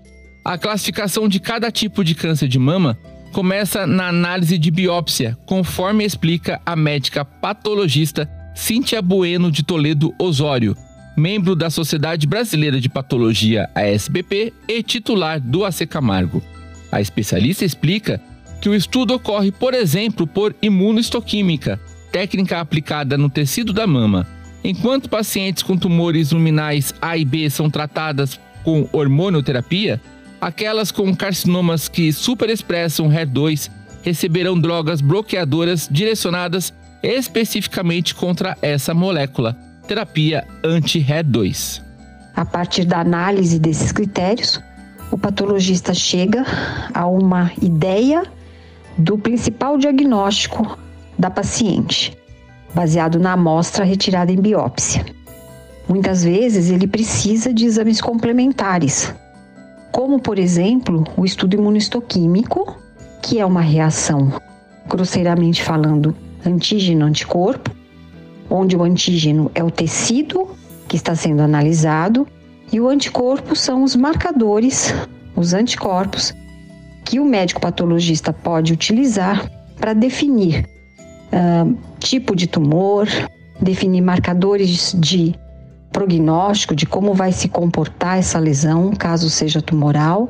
A 0.45 0.57
classificação 0.57 1.27
de 1.27 1.37
cada 1.37 1.69
tipo 1.69 2.01
de 2.01 2.15
câncer 2.15 2.47
de 2.47 2.57
mama 2.57 2.97
começa 3.33 3.85
na 3.85 4.07
análise 4.07 4.57
de 4.57 4.71
biópsia, 4.71 5.37
conforme 5.45 6.05
explica 6.05 6.61
a 6.65 6.77
médica 6.77 7.25
patologista 7.25 8.29
Cíntia 8.55 9.01
Bueno 9.01 9.51
de 9.51 9.63
Toledo 9.63 10.15
Osório, 10.17 10.77
membro 11.17 11.57
da 11.57 11.69
Sociedade 11.69 12.25
Brasileira 12.25 12.79
de 12.79 12.87
Patologia, 12.87 13.69
ASBP, 13.75 14.53
e 14.65 14.81
titular 14.81 15.41
do 15.41 15.65
AC 15.65 15.85
Camargo. 15.85 16.41
A 16.89 17.01
especialista 17.01 17.65
explica 17.65 18.21
que 18.61 18.69
o 18.69 18.75
estudo 18.75 19.13
ocorre, 19.13 19.51
por 19.51 19.73
exemplo, 19.73 20.25
por 20.25 20.55
imunohistoquímica, 20.61 21.81
técnica 22.13 22.61
aplicada 22.61 23.17
no 23.17 23.29
tecido 23.29 23.73
da 23.73 23.85
mama, 23.85 24.25
Enquanto 24.63 25.10
pacientes 25.10 25.62
com 25.62 25.77
tumores 25.77 26.32
luminais 26.32 26.93
A 27.01 27.17
e 27.17 27.25
B 27.25 27.50
são 27.50 27.70
tratadas 27.70 28.39
com 28.63 28.88
hormonioterapia, 28.93 30.00
aquelas 30.39 30.89
com 30.89 31.13
carcinomas 31.13 31.89
que 31.89 32.13
superexpressam 32.13 33.10
HER2 33.10 33.70
receberão 34.03 34.58
drogas 34.60 35.01
bloqueadoras 35.01 35.88
direcionadas 35.91 36.74
especificamente 37.01 38.15
contra 38.15 38.58
essa 38.62 38.93
molécula, 38.93 39.58
terapia 39.86 40.48
anti-HER2. 40.63 41.82
A 42.34 42.46
partir 42.46 42.86
da 42.86 43.01
análise 43.01 43.60
desses 43.60 43.91
critérios, 43.91 44.62
o 45.12 45.17
patologista 45.17 45.93
chega 45.93 46.46
a 46.93 47.05
uma 47.05 47.51
ideia 47.62 48.24
do 48.98 49.17
principal 49.17 49.77
diagnóstico 49.77 50.77
da 51.20 51.29
paciente 51.29 52.17
baseado 52.74 53.20
na 53.20 53.34
amostra 53.34 53.86
retirada 53.86 54.32
em 54.32 54.42
biópsia. 54.42 55.06
Muitas 55.88 56.24
vezes 56.24 56.70
ele 56.70 56.88
precisa 56.88 57.53
de 57.53 57.65
exames 57.65 58.01
complementares, 58.01 59.13
como 59.92 60.20
por 60.20 60.39
exemplo 60.39 61.03
o 61.15 61.25
estudo 61.25 61.56
imunistoquímico, 61.56 62.77
que 63.22 63.39
é 63.39 63.46
uma 63.46 63.62
reação, 63.62 64.34
grosseiramente 64.88 65.62
falando, 65.62 66.15
antígeno-anticorpo, 66.46 67.72
onde 68.50 68.75
o 68.75 68.84
antígeno 68.84 69.51
é 69.53 69.63
o 69.63 69.72
tecido 69.72 70.50
que 70.88 70.96
está 70.96 71.15
sendo 71.15 71.42
analisado 71.42 72.27
e 72.72 72.80
o 72.80 72.88
anticorpo 72.88 73.56
são 73.56 73.84
os 73.84 73.96
marcadores, 73.96 74.94
os 75.36 75.53
anticorpos, 75.53 76.34
que 77.06 77.20
o 77.20 77.25
médico 77.25 77.62
patologista 77.62 78.34
pode 78.34 78.74
utilizar 78.74 79.50
para 79.77 79.94
definir 79.94 80.73
tipo 81.99 82.35
de 82.35 82.47
tumor, 82.47 83.07
definir 83.59 84.01
marcadores 84.01 84.95
de 84.97 85.35
prognóstico 85.91 86.75
de 86.75 86.85
como 86.85 87.13
vai 87.13 87.31
se 87.31 87.47
comportar 87.47 88.17
essa 88.17 88.39
lesão, 88.39 88.91
caso 88.91 89.29
seja 89.29 89.61
tumoral, 89.61 90.27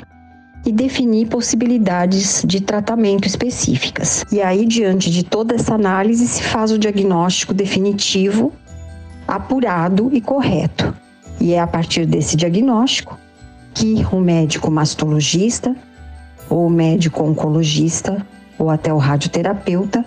e 0.65 0.71
definir 0.71 1.27
possibilidades 1.27 2.43
de 2.45 2.61
tratamento 2.61 3.27
específicas. 3.27 4.23
E 4.31 4.41
aí, 4.41 4.65
diante 4.65 5.11
de 5.11 5.23
toda 5.23 5.55
essa 5.55 5.75
análise, 5.75 6.25
se 6.27 6.43
faz 6.43 6.71
o 6.71 6.77
diagnóstico 6.77 7.53
definitivo, 7.53 8.53
apurado 9.27 10.09
e 10.13 10.21
correto. 10.21 10.95
E 11.39 11.53
é 11.53 11.59
a 11.59 11.67
partir 11.67 12.05
desse 12.05 12.37
diagnóstico 12.37 13.17
que 13.73 14.05
o 14.11 14.19
médico 14.19 14.69
mastologista, 14.71 15.75
ou 16.49 16.67
o 16.67 16.69
médico 16.69 17.23
oncologista, 17.23 18.25
ou 18.57 18.69
até 18.69 18.93
o 18.93 18.97
radioterapeuta 18.97 20.05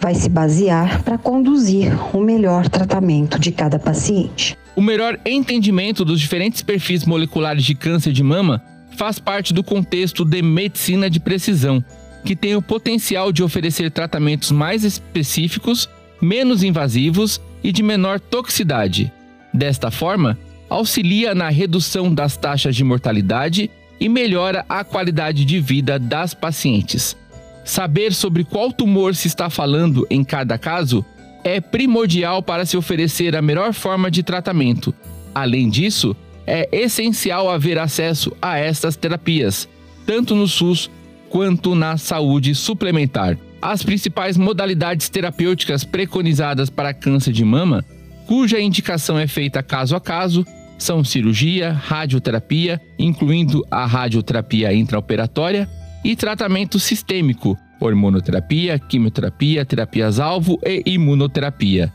vai 0.00 0.14
se 0.14 0.28
basear 0.28 1.02
para 1.02 1.18
conduzir 1.18 1.92
o 2.14 2.20
melhor 2.20 2.68
tratamento 2.68 3.38
de 3.38 3.52
cada 3.52 3.78
paciente. 3.78 4.56
O 4.74 4.80
melhor 4.80 5.18
entendimento 5.26 6.04
dos 6.04 6.20
diferentes 6.20 6.62
perfis 6.62 7.04
moleculares 7.04 7.64
de 7.64 7.74
câncer 7.74 8.12
de 8.12 8.22
mama 8.22 8.62
faz 8.96 9.18
parte 9.18 9.52
do 9.52 9.62
contexto 9.62 10.24
de 10.24 10.42
medicina 10.42 11.10
de 11.10 11.20
precisão, 11.20 11.84
que 12.24 12.34
tem 12.34 12.56
o 12.56 12.62
potencial 12.62 13.32
de 13.32 13.42
oferecer 13.42 13.90
tratamentos 13.90 14.50
mais 14.50 14.84
específicos, 14.84 15.88
menos 16.20 16.62
invasivos 16.62 17.40
e 17.62 17.72
de 17.72 17.82
menor 17.82 18.18
toxicidade. 18.20 19.12
Desta 19.52 19.90
forma, 19.90 20.38
auxilia 20.68 21.34
na 21.34 21.48
redução 21.48 22.14
das 22.14 22.36
taxas 22.36 22.76
de 22.76 22.84
mortalidade 22.84 23.70
e 23.98 24.08
melhora 24.08 24.64
a 24.68 24.82
qualidade 24.82 25.44
de 25.44 25.60
vida 25.60 25.98
das 25.98 26.32
pacientes. 26.32 27.16
Saber 27.64 28.12
sobre 28.12 28.44
qual 28.44 28.72
tumor 28.72 29.14
se 29.14 29.28
está 29.28 29.48
falando 29.48 30.06
em 30.10 30.24
cada 30.24 30.58
caso 30.58 31.04
é 31.44 31.60
primordial 31.60 32.42
para 32.42 32.66
se 32.66 32.76
oferecer 32.76 33.36
a 33.36 33.42
melhor 33.42 33.72
forma 33.72 34.10
de 34.10 34.22
tratamento. 34.22 34.94
Além 35.34 35.68
disso, 35.68 36.16
é 36.46 36.68
essencial 36.72 37.50
haver 37.50 37.78
acesso 37.78 38.32
a 38.42 38.58
estas 38.58 38.96
terapias, 38.96 39.68
tanto 40.06 40.34
no 40.34 40.48
SUS 40.48 40.90
quanto 41.28 41.74
na 41.74 41.96
saúde 41.96 42.54
suplementar. 42.54 43.38
As 43.62 43.82
principais 43.82 44.36
modalidades 44.36 45.08
terapêuticas 45.08 45.84
preconizadas 45.84 46.68
para 46.68 46.94
câncer 46.94 47.32
de 47.32 47.44
mama, 47.44 47.84
cuja 48.26 48.60
indicação 48.60 49.18
é 49.18 49.26
feita 49.26 49.62
caso 49.62 49.94
a 49.94 50.00
caso, 50.00 50.44
são 50.78 51.04
cirurgia, 51.04 51.72
radioterapia, 51.72 52.80
incluindo 52.98 53.64
a 53.70 53.84
radioterapia 53.84 54.72
intraoperatória, 54.72 55.68
e 56.04 56.16
tratamento 56.16 56.78
sistêmico, 56.78 57.58
hormonoterapia, 57.78 58.78
quimioterapia, 58.78 59.64
terapias-alvo 59.64 60.58
e 60.64 60.82
imunoterapia. 60.86 61.92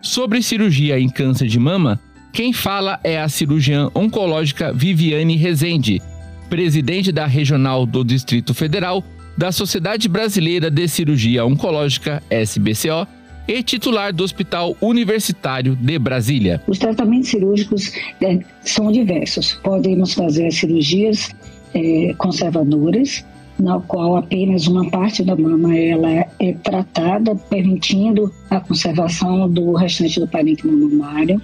Sobre 0.00 0.42
cirurgia 0.42 0.98
em 0.98 1.08
câncer 1.08 1.48
de 1.48 1.58
mama, 1.58 2.00
quem 2.32 2.52
fala 2.52 2.98
é 3.02 3.20
a 3.20 3.28
cirurgiã 3.28 3.90
oncológica 3.94 4.72
Viviane 4.72 5.36
Rezende, 5.36 6.02
presidente 6.50 7.10
da 7.10 7.26
Regional 7.26 7.86
do 7.86 8.04
Distrito 8.04 8.52
Federal 8.52 9.04
da 9.36 9.50
Sociedade 9.50 10.08
Brasileira 10.08 10.70
de 10.70 10.86
Cirurgia 10.86 11.44
Oncológica, 11.44 12.22
SBCO, 12.30 13.06
e 13.46 13.62
titular 13.62 14.12
do 14.12 14.24
Hospital 14.24 14.76
Universitário 14.80 15.76
de 15.76 15.98
Brasília. 15.98 16.62
Os 16.66 16.78
tratamentos 16.78 17.28
cirúrgicos 17.28 17.92
é, 18.22 18.40
são 18.62 18.90
diversos. 18.90 19.54
Podemos 19.62 20.14
fazer 20.14 20.50
cirurgias 20.50 21.30
é, 21.74 22.14
conservadoras, 22.16 23.24
na 23.58 23.80
qual 23.80 24.16
apenas 24.16 24.66
uma 24.66 24.88
parte 24.90 25.22
da 25.22 25.36
mama 25.36 25.76
ela 25.76 26.10
é 26.38 26.52
tratada, 26.62 27.34
permitindo 27.36 28.32
a 28.50 28.60
conservação 28.60 29.48
do 29.48 29.72
restante 29.74 30.18
do 30.18 30.26
parênquima 30.26 30.72
mamário. 30.72 31.40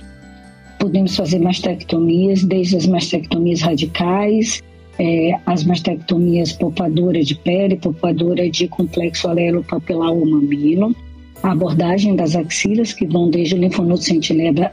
Podemos 0.79 1.15
fazer 1.15 1.39
mastectomias, 1.39 2.43
desde 2.43 2.77
as 2.77 2.87
mastectomias 2.87 3.61
radicais, 3.61 4.63
é, 4.99 5.39
as 5.47 5.65
mastectomias 5.65 6.53
poupadoras 6.53 7.27
de 7.27 7.35
pele, 7.35 7.77
poupadora 7.77 8.49
de 8.51 8.67
complexo 8.69 9.29
alelo 9.29 9.63
papilar 9.65 10.11
ou 10.11 10.27
mamilo 10.27 10.95
a 11.43 11.53
abordagem 11.53 12.15
das 12.17 12.37
axilas, 12.37 12.93
que 12.93 13.07
vão 13.07 13.31
desde 13.31 13.55
o 13.55 13.59
linfonodo 13.59 14.03
sentinela 14.03 14.71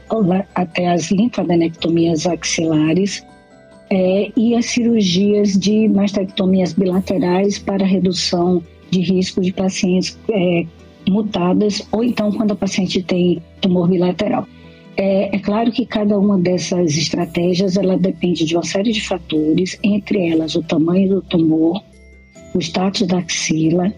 até 0.54 0.88
as 0.88 1.10
linfadenectomias 1.10 2.26
axilares, 2.26 3.24
é, 3.90 4.30
e 4.36 4.54
as 4.54 4.66
cirurgias 4.66 5.52
de 5.52 5.88
mastectomias 5.88 6.72
bilaterais 6.72 7.58
para 7.58 7.84
redução 7.84 8.62
de 8.90 9.00
risco 9.00 9.40
de 9.40 9.52
pacientes 9.52 10.18
é, 10.30 10.66
mutadas, 11.08 11.86
ou 11.90 12.04
então 12.04 12.30
quando 12.32 12.52
a 12.52 12.56
paciente 12.56 13.02
tem 13.02 13.42
tumor 13.60 13.88
bilateral. 13.88 14.46
É, 14.96 15.34
é, 15.34 15.38
claro 15.38 15.70
que 15.70 15.86
cada 15.86 16.18
uma 16.18 16.36
dessas 16.36 16.96
estratégias 16.96 17.76
ela 17.76 17.96
depende 17.96 18.44
de 18.44 18.56
uma 18.56 18.64
série 18.64 18.92
de 18.92 19.00
fatores, 19.00 19.78
entre 19.82 20.28
elas 20.28 20.54
o 20.56 20.62
tamanho 20.62 21.08
do 21.08 21.22
tumor, 21.22 21.82
o 22.54 22.58
status 22.58 23.06
da 23.06 23.18
axila, 23.18 23.92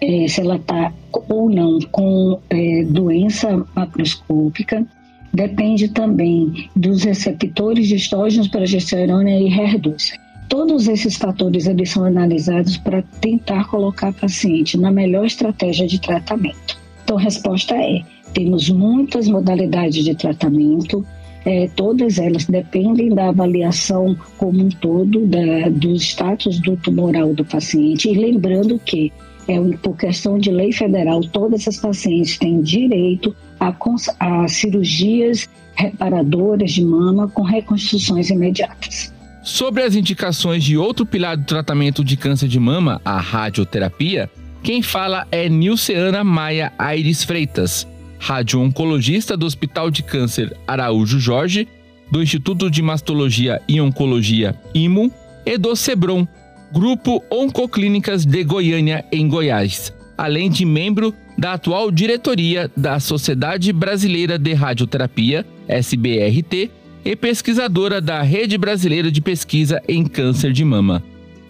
é, 0.00 0.26
se 0.26 0.40
ela 0.40 0.56
está 0.56 0.92
ou 1.28 1.50
não 1.50 1.78
com 1.92 2.40
é, 2.50 2.82
doença 2.84 3.64
macroscópica, 3.76 4.86
depende 5.32 5.88
também 5.88 6.68
dos 6.76 7.02
receptores 7.02 7.88
de 7.88 7.96
estrógenos, 7.96 8.48
progesterona 8.48 9.30
e 9.30 9.48
HER2. 9.48 10.12
Todos 10.48 10.86
esses 10.86 11.16
fatores 11.16 11.66
eles 11.66 11.90
são 11.90 12.04
analisados 12.04 12.76
para 12.76 13.02
tentar 13.20 13.68
colocar 13.68 14.08
a 14.08 14.12
paciente 14.12 14.76
na 14.76 14.90
melhor 14.90 15.24
estratégia 15.24 15.86
de 15.86 15.98
tratamento. 15.98 16.78
Então, 17.04 17.16
a 17.16 17.20
resposta 17.20 17.74
é: 17.74 18.02
temos 18.34 18.68
muitas 18.68 19.28
modalidades 19.28 20.04
de 20.04 20.14
tratamento, 20.14 21.04
é, 21.44 21.68
todas 21.74 22.18
elas 22.18 22.44
dependem 22.44 23.14
da 23.14 23.28
avaliação 23.28 24.16
como 24.36 24.62
um 24.62 24.68
todo 24.68 25.26
da, 25.26 25.68
do 25.70 25.94
status 25.96 26.60
do 26.60 26.76
tumoral 26.76 27.34
do 27.34 27.44
paciente. 27.44 28.08
E 28.08 28.14
lembrando 28.14 28.78
que 28.78 29.12
é, 29.48 29.58
por 29.82 29.96
questão 29.96 30.38
de 30.38 30.50
lei 30.50 30.72
federal, 30.72 31.20
todas 31.20 31.66
as 31.66 31.76
pacientes 31.78 32.38
têm 32.38 32.60
direito 32.60 33.34
a, 33.62 34.42
a 34.42 34.48
cirurgias 34.48 35.48
reparadoras 35.74 36.72
de 36.72 36.84
mama 36.84 37.28
com 37.28 37.42
reconstruções 37.42 38.30
imediatas. 38.30 39.12
Sobre 39.42 39.82
as 39.82 39.94
indicações 39.94 40.62
de 40.62 40.76
outro 40.76 41.04
pilar 41.04 41.36
do 41.36 41.44
tratamento 41.44 42.04
de 42.04 42.16
câncer 42.16 42.48
de 42.48 42.60
mama, 42.60 43.00
a 43.04 43.18
radioterapia, 43.18 44.30
quem 44.62 44.82
fala 44.82 45.26
é 45.32 45.48
Nilceana 45.48 46.22
Maia 46.22 46.72
Aires 46.78 47.24
Freitas, 47.24 47.86
radio-oncologista 48.18 49.36
do 49.36 49.44
Hospital 49.44 49.90
de 49.90 50.02
Câncer 50.02 50.56
Araújo 50.66 51.18
Jorge, 51.18 51.66
do 52.10 52.22
Instituto 52.22 52.70
de 52.70 52.82
Mastologia 52.82 53.60
e 53.66 53.80
Oncologia 53.80 54.54
IMO 54.74 55.10
e 55.44 55.58
do 55.58 55.74
SEBRON, 55.74 56.26
Grupo 56.72 57.22
Oncoclínicas 57.30 58.24
de 58.24 58.44
Goiânia, 58.44 59.04
em 59.10 59.26
Goiás, 59.26 59.92
além 60.16 60.48
de 60.48 60.64
membro 60.64 61.12
da 61.36 61.54
atual 61.54 61.90
diretoria 61.90 62.70
da 62.76 63.00
Sociedade 63.00 63.72
Brasileira 63.72 64.38
de 64.38 64.52
Radioterapia, 64.52 65.46
SBRT, 65.68 66.70
e 67.04 67.16
pesquisadora 67.16 68.00
da 68.00 68.22
Rede 68.22 68.56
Brasileira 68.56 69.10
de 69.10 69.20
Pesquisa 69.20 69.82
em 69.88 70.04
Câncer 70.04 70.52
de 70.52 70.64
Mama. 70.64 71.02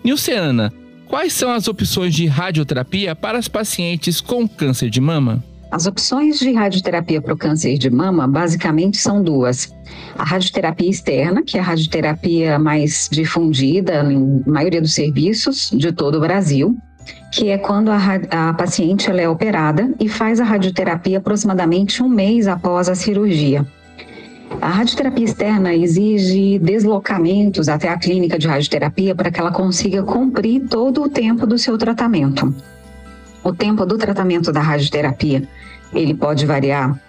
Nilceana, 0.02 0.72
quais 1.06 1.32
são 1.32 1.52
as 1.52 1.68
opções 1.68 2.14
de 2.14 2.26
radioterapia 2.26 3.14
para 3.14 3.38
as 3.38 3.48
pacientes 3.48 4.20
com 4.20 4.48
câncer 4.48 4.88
de 4.88 5.00
mama? 5.00 5.44
As 5.70 5.86
opções 5.86 6.38
de 6.38 6.52
radioterapia 6.52 7.22
para 7.22 7.32
o 7.32 7.36
câncer 7.36 7.78
de 7.78 7.88
mama 7.88 8.28
basicamente 8.28 8.98
são 8.98 9.22
duas. 9.22 9.74
A 10.18 10.24
radioterapia 10.24 10.90
externa, 10.90 11.42
que 11.42 11.56
é 11.56 11.60
a 11.60 11.64
radioterapia 11.64 12.58
mais 12.58 13.08
difundida 13.10 14.02
em 14.12 14.42
maioria 14.46 14.82
dos 14.82 14.92
serviços 14.92 15.70
de 15.72 15.90
todo 15.90 16.16
o 16.16 16.20
Brasil, 16.20 16.76
que 17.32 17.48
é 17.48 17.56
quando 17.56 17.90
a, 17.90 17.98
a 18.30 18.52
paciente 18.52 19.10
é 19.10 19.26
operada 19.26 19.90
e 19.98 20.06
faz 20.06 20.38
a 20.38 20.44
radioterapia 20.44 21.16
aproximadamente 21.16 22.02
um 22.02 22.08
mês 22.08 22.46
após 22.46 22.90
a 22.90 22.94
cirurgia. 22.94 23.66
A 24.60 24.68
radioterapia 24.68 25.24
externa 25.24 25.74
exige 25.74 26.58
deslocamentos 26.58 27.70
até 27.70 27.88
a 27.88 27.96
clínica 27.96 28.38
de 28.38 28.46
radioterapia 28.46 29.14
para 29.14 29.30
que 29.30 29.40
ela 29.40 29.50
consiga 29.50 30.02
cumprir 30.02 30.68
todo 30.68 31.02
o 31.02 31.08
tempo 31.08 31.46
do 31.46 31.56
seu 31.56 31.78
tratamento. 31.78 32.54
O 33.42 33.50
tempo 33.50 33.86
do 33.86 33.96
tratamento 33.96 34.52
da 34.52 34.60
radioterapia 34.60 35.42
ele 35.94 36.12
pode 36.12 36.44
variar 36.44 37.00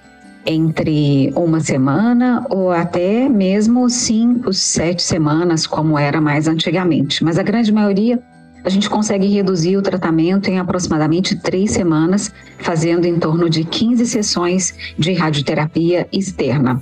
entre 0.46 1.34
uma 1.36 1.60
semana 1.60 2.46
ou 2.50 2.72
até 2.72 3.28
mesmo 3.28 3.90
cinco, 3.90 4.54
sete 4.54 5.04
semanas, 5.04 5.68
como 5.68 6.00
era 6.00 6.22
mais 6.22 6.48
antigamente. 6.48 7.24
Mas 7.26 7.38
a 7.38 7.44
grande 7.44 7.72
maioria 7.72 8.20
a 8.64 8.70
gente 8.70 8.90
consegue 8.90 9.28
reduzir 9.28 9.76
o 9.76 9.82
tratamento 9.82 10.50
em 10.50 10.58
aproximadamente 10.58 11.36
três 11.36 11.72
semanas, 11.72 12.34
fazendo 12.60 13.06
em 13.06 13.20
torno 13.20 13.50
de 13.50 13.64
15 13.64 14.06
sessões 14.06 14.74
de 14.98 15.14
radioterapia 15.14 16.08
externa. 16.12 16.82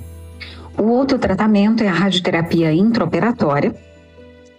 O 0.78 0.84
outro 0.84 1.18
tratamento 1.18 1.82
é 1.82 1.88
a 1.88 1.92
radioterapia 1.92 2.72
intraoperatória, 2.72 3.74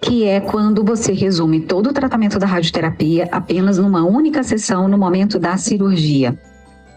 que 0.01 0.25
é 0.25 0.41
quando 0.41 0.83
você 0.83 1.13
resume 1.13 1.61
todo 1.61 1.89
o 1.89 1.93
tratamento 1.93 2.37
da 2.37 2.45
radioterapia 2.45 3.29
apenas 3.31 3.77
numa 3.77 4.03
única 4.03 4.43
sessão 4.43 4.87
no 4.87 4.97
momento 4.97 5.39
da 5.39 5.55
cirurgia. 5.55 6.37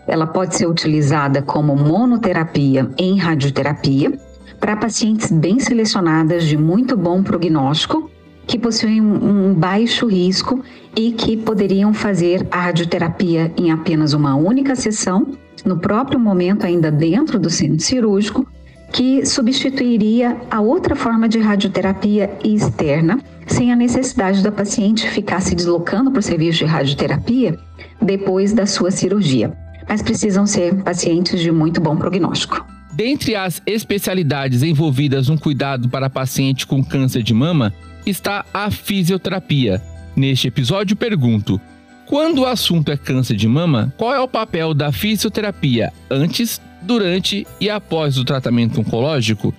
Ela 0.09 0.27
pode 0.27 0.57
ser 0.57 0.67
utilizada 0.67 1.41
como 1.41 1.77
monoterapia 1.77 2.91
em 2.99 3.17
radioterapia 3.17 4.19
para 4.59 4.77
pacientes 4.77 5.31
bem 5.31 5.61
selecionadas 5.61 6.45
de 6.45 6.57
muito 6.57 6.97
bom 6.97 7.23
prognóstico, 7.23 8.11
que 8.47 8.59
possuem 8.59 9.01
um 9.01 9.55
baixo 9.55 10.07
risco 10.07 10.63
e 10.95 11.13
que 11.13 11.37
poderiam 11.37 11.93
fazer 11.93 12.47
a 12.51 12.61
radioterapia 12.61 13.53
em 13.57 13.71
apenas 13.71 14.13
uma 14.13 14.37
única 14.37 14.77
sessão, 14.77 15.37
no 15.65 15.79
próprio 15.79 16.21
momento, 16.21 16.65
ainda 16.65 16.91
dentro 16.91 17.39
do 17.39 17.51
centro 17.51 17.81
cirúrgico, 17.81 18.47
que 18.93 19.27
substituiria 19.27 20.37
a 20.51 20.61
outra 20.61 20.95
forma 20.95 21.29
de 21.29 21.41
radioterapia 21.41 22.31
externa, 22.45 23.19
sem 23.47 23.73
a 23.73 23.77
necessidade 23.77 24.43
da 24.43 24.53
paciente 24.53 25.09
ficar 25.11 25.41
se 25.41 25.55
deslocando 25.55 26.11
para 26.11 26.21
o 26.21 26.23
serviço 26.23 26.59
de 26.59 26.65
radioterapia 26.65 27.59
depois 28.01 28.53
da 28.53 28.65
sua 28.65 28.91
cirurgia. 28.91 29.53
Mas 29.89 30.03
precisam 30.03 30.47
ser 30.47 30.83
pacientes 30.83 31.41
de 31.41 31.51
muito 31.51 31.81
bom 31.81 31.97
prognóstico. 31.97 32.65
Dentre 32.93 33.37
as 33.37 33.61
especialidades 33.67 34.63
envolvidas 34.63 35.29
no 35.29 35.39
cuidado 35.39 35.89
para 35.89 36.09
paciente 36.09 36.67
com 36.67 36.83
câncer 36.83 37.23
de 37.23 37.35
mama 37.35 37.75
está 38.07 38.45
a 38.55 38.71
fisioterapia. 38.71 39.83
Neste 40.15 40.49
episódio 40.49 40.97
pergunto: 40.97 41.61
quando 42.07 42.39
o 42.39 42.47
assunto 42.47 42.93
é 42.93 42.97
câncer 42.97 43.37
de 43.37 43.49
mama, 43.49 43.93
qual 43.97 44.15
é 44.15 44.21
o 44.21 44.29
papel 44.29 44.73
da 44.73 44.93
fisioterapia 44.93 45.93
antes, 46.09 46.61
durante 46.81 47.47
e 47.61 47.69
após 47.69 48.17
o 48.17 48.25
tratamento 48.25 48.81
oncológico? 48.81 49.53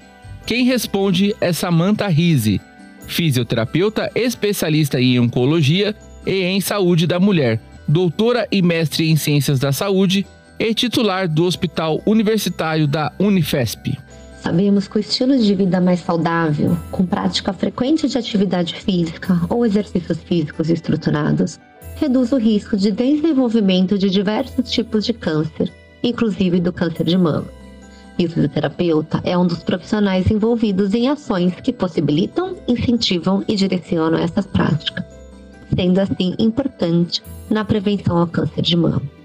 Quem 0.45 0.63
responde 0.63 1.35
é 1.41 1.51
Samantha 1.51 2.07
Rise, 2.07 2.61
fisioterapeuta 3.05 4.09
especialista 4.15 4.99
em 4.99 5.19
oncologia 5.19 5.93
e 6.25 6.43
em 6.43 6.61
saúde 6.61 7.05
da 7.05 7.19
mulher, 7.19 7.59
doutora 7.85 8.47
e 8.49 8.61
mestre 8.61 9.09
em 9.09 9.17
ciências 9.17 9.59
da 9.59 9.73
saúde 9.73 10.25
e 10.57 10.73
titular 10.73 11.27
do 11.27 11.43
Hospital 11.43 12.01
Universitário 12.05 12.87
da 12.87 13.11
Unifesp. 13.19 13.97
Sabemos 14.47 14.87
que 14.87 14.95
o 14.95 14.99
estilo 15.01 15.37
de 15.37 15.53
vida 15.53 15.81
mais 15.81 15.99
saudável, 15.99 16.77
com 16.89 17.05
prática 17.05 17.51
frequente 17.51 18.07
de 18.07 18.17
atividade 18.17 18.75
física 18.75 19.37
ou 19.49 19.65
exercícios 19.65 20.19
físicos 20.19 20.69
estruturados, 20.69 21.59
reduz 21.97 22.31
o 22.31 22.37
risco 22.37 22.77
de 22.77 22.89
desenvolvimento 22.89 23.97
de 23.97 24.09
diversos 24.09 24.71
tipos 24.71 25.03
de 25.03 25.11
câncer, 25.11 25.69
inclusive 26.01 26.61
do 26.61 26.71
câncer 26.71 27.03
de 27.03 27.17
mama. 27.17 27.49
E 28.17 28.25
o 28.25 28.29
fisioterapeuta 28.29 29.19
é 29.25 29.37
um 29.37 29.45
dos 29.45 29.65
profissionais 29.65 30.31
envolvidos 30.31 30.93
em 30.93 31.09
ações 31.09 31.53
que 31.55 31.73
possibilitam, 31.73 32.55
incentivam 32.69 33.43
e 33.49 33.55
direcionam 33.57 34.17
essas 34.17 34.47
práticas, 34.47 35.03
sendo 35.75 35.99
assim 35.99 36.35
importante 36.39 37.21
na 37.49 37.65
prevenção 37.65 38.17
ao 38.17 38.27
câncer 38.27 38.61
de 38.61 38.77
mama. 38.77 39.16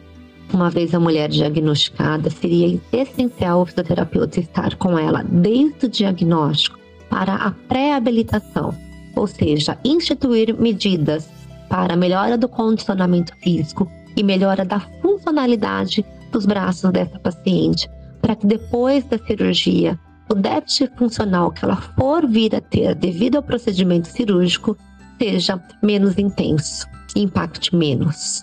Uma 0.53 0.69
vez 0.69 0.95
a 0.95 1.01
mulher 1.01 1.31
diagnosticada, 1.31 2.29
seria 2.29 2.79
essencial 2.93 3.63
o 3.63 3.67
fisioterapeuta 3.67 4.39
estar 4.39 4.77
com 4.77 4.99
ela 4.99 5.25
desde 5.25 5.87
o 5.87 5.89
diagnóstico 5.89 6.79
para 7.09 7.35
a 7.37 7.51
pré-habilitação, 7.51 8.75
ou 9.17 9.27
seja, 9.27 9.79
instituir 9.83 10.55
medidas 10.55 11.27
para 11.71 11.95
a 11.95 11.97
melhora 11.97 12.37
do 12.37 12.49
condicionamento 12.49 13.35
físico 13.37 13.91
e 14.15 14.23
melhora 14.23 14.63
da 14.63 14.79
funcionalidade 15.01 16.05
dos 16.31 16.45
braços 16.45 16.91
dessa 16.93 17.19
paciente, 17.19 17.89
para 18.21 18.37
que 18.37 18.47
depois 18.47 19.05
da 19.05 19.17
cirurgia, 19.17 19.99
o 20.31 20.35
déficit 20.35 20.93
funcional 20.97 21.51
que 21.51 21.65
ela 21.65 21.77
for 21.77 22.27
vir 22.27 22.55
a 22.55 22.61
ter 22.61 22.95
devido 22.95 23.37
ao 23.37 23.43
procedimento 23.43 24.09
cirúrgico 24.09 24.77
seja 25.19 25.59
menos 25.83 26.19
intenso 26.19 26.87
e 27.17 27.23
impacte 27.23 27.75
menos. 27.75 28.43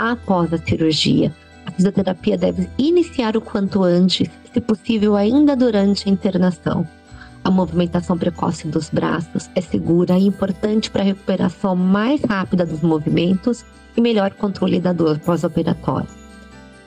Após 0.00 0.52
a 0.52 0.58
cirurgia, 0.58 1.34
a 1.66 1.72
fisioterapia 1.72 2.38
deve 2.38 2.70
iniciar 2.78 3.36
o 3.36 3.40
quanto 3.40 3.82
antes, 3.82 4.30
se 4.52 4.60
possível 4.60 5.16
ainda 5.16 5.56
durante 5.56 6.08
a 6.08 6.12
internação. 6.12 6.86
A 7.42 7.50
movimentação 7.50 8.16
precoce 8.16 8.68
dos 8.68 8.90
braços 8.90 9.50
é 9.56 9.60
segura 9.60 10.16
e 10.16 10.24
importante 10.24 10.88
para 10.88 11.02
a 11.02 11.04
recuperação 11.04 11.74
mais 11.74 12.22
rápida 12.22 12.64
dos 12.64 12.80
movimentos 12.80 13.64
e 13.96 14.00
melhor 14.00 14.30
controle 14.34 14.78
da 14.78 14.92
dor 14.92 15.18
pós-operatória. 15.18 16.08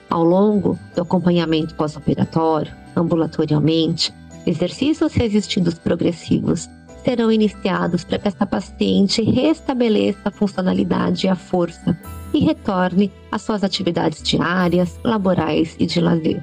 Ao 0.08 0.24
longo 0.24 0.78
do 0.96 1.02
acompanhamento 1.02 1.74
pós-operatório, 1.74 2.72
ambulatorialmente, 2.96 4.10
exercícios 4.46 5.12
resistidos 5.12 5.74
progressivos 5.74 6.66
serão 7.04 7.30
iniciados 7.30 8.04
para 8.04 8.18
que 8.18 8.28
essa 8.28 8.46
paciente 8.46 9.20
restabeleça 9.20 10.20
a 10.24 10.30
funcionalidade 10.30 11.26
e 11.26 11.28
a 11.28 11.36
força 11.36 11.94
e 12.32 12.40
retorne 12.40 13.10
às 13.30 13.42
suas 13.42 13.62
atividades 13.62 14.22
diárias, 14.22 14.98
laborais 15.04 15.76
e 15.78 15.86
de 15.86 16.00
lazer. 16.00 16.42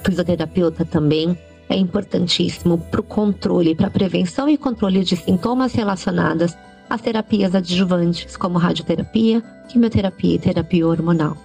O 0.00 0.04
fisioterapeuta 0.04 0.84
também 0.84 1.38
é 1.68 1.76
importantíssimo 1.76 2.78
para 2.78 3.00
o 3.00 3.04
controle, 3.04 3.74
para 3.74 3.86
a 3.86 3.90
prevenção 3.90 4.48
e 4.48 4.58
controle 4.58 5.02
de 5.04 5.16
sintomas 5.16 5.72
relacionados 5.74 6.56
às 6.90 7.00
terapias 7.00 7.54
adjuvantes, 7.54 8.36
como 8.36 8.58
radioterapia, 8.58 9.42
quimioterapia 9.68 10.34
e 10.34 10.38
terapia 10.38 10.86
hormonal 10.86 11.36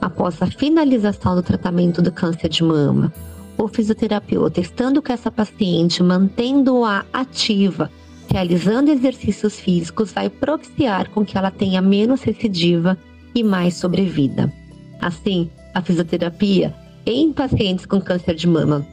após 0.00 0.40
a 0.42 0.46
finalização 0.46 1.34
do 1.34 1.42
tratamento 1.42 2.00
do 2.00 2.12
câncer 2.12 2.48
de 2.48 2.62
mama, 2.62 3.12
o 3.58 3.68
fisioterapeuta 3.68 4.60
estando 4.60 5.02
com 5.02 5.12
essa 5.12 5.30
paciente, 5.30 6.02
mantendo-a 6.02 7.04
ativa, 7.12 7.90
realizando 8.30 8.90
exercícios 8.90 9.58
físicos, 9.58 10.12
vai 10.12 10.28
propiciar 10.28 11.10
com 11.10 11.24
que 11.24 11.36
ela 11.36 11.50
tenha 11.50 11.80
menos 11.80 12.22
recidiva 12.22 12.96
e 13.34 13.42
mais 13.42 13.74
sobrevida. 13.74 14.52
Assim, 15.00 15.50
a 15.74 15.82
fisioterapia 15.82 16.74
em 17.04 17.32
pacientes 17.32 17.86
com 17.86 18.00
câncer 18.00 18.34
de 18.34 18.46
mama 18.46 18.84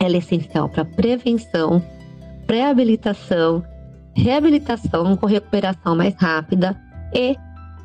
é 0.00 0.10
essencial 0.10 0.68
para 0.68 0.84
prevenção, 0.84 1.82
pré-habilitação, 2.46 3.62
reabilitação 4.14 5.16
com 5.16 5.26
recuperação 5.26 5.94
mais 5.94 6.14
rápida 6.14 6.76
e 7.14 7.36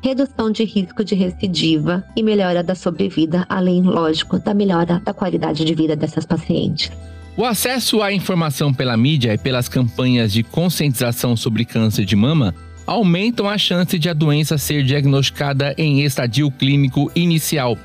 redução 0.02 0.50
de 0.50 0.64
risco 0.64 1.04
de 1.04 1.14
recidiva 1.14 2.04
e 2.16 2.22
melhora 2.22 2.62
da 2.62 2.74
sobrevida, 2.74 3.44
além, 3.48 3.82
lógico, 3.82 4.38
da 4.38 4.54
melhora 4.54 5.00
da 5.04 5.12
qualidade 5.12 5.64
de 5.64 5.74
vida 5.74 5.96
dessas 5.96 6.24
pacientes. 6.24 6.90
O 7.36 7.44
acesso 7.44 8.02
à 8.02 8.10
informação 8.10 8.72
pela 8.72 8.96
mídia 8.96 9.34
e 9.34 9.38
pelas 9.38 9.68
campanhas 9.68 10.32
de 10.32 10.42
conscientização 10.42 11.36
sobre 11.36 11.66
câncer 11.66 12.06
de 12.06 12.16
mama 12.16 12.54
aumentam 12.86 13.46
a 13.46 13.58
chance 13.58 13.98
de 13.98 14.08
a 14.08 14.14
doença 14.14 14.56
ser 14.56 14.82
diagnosticada 14.82 15.74
em 15.76 16.02
estadio 16.02 16.50
clínico 16.50 17.12
inicial. 17.14 17.76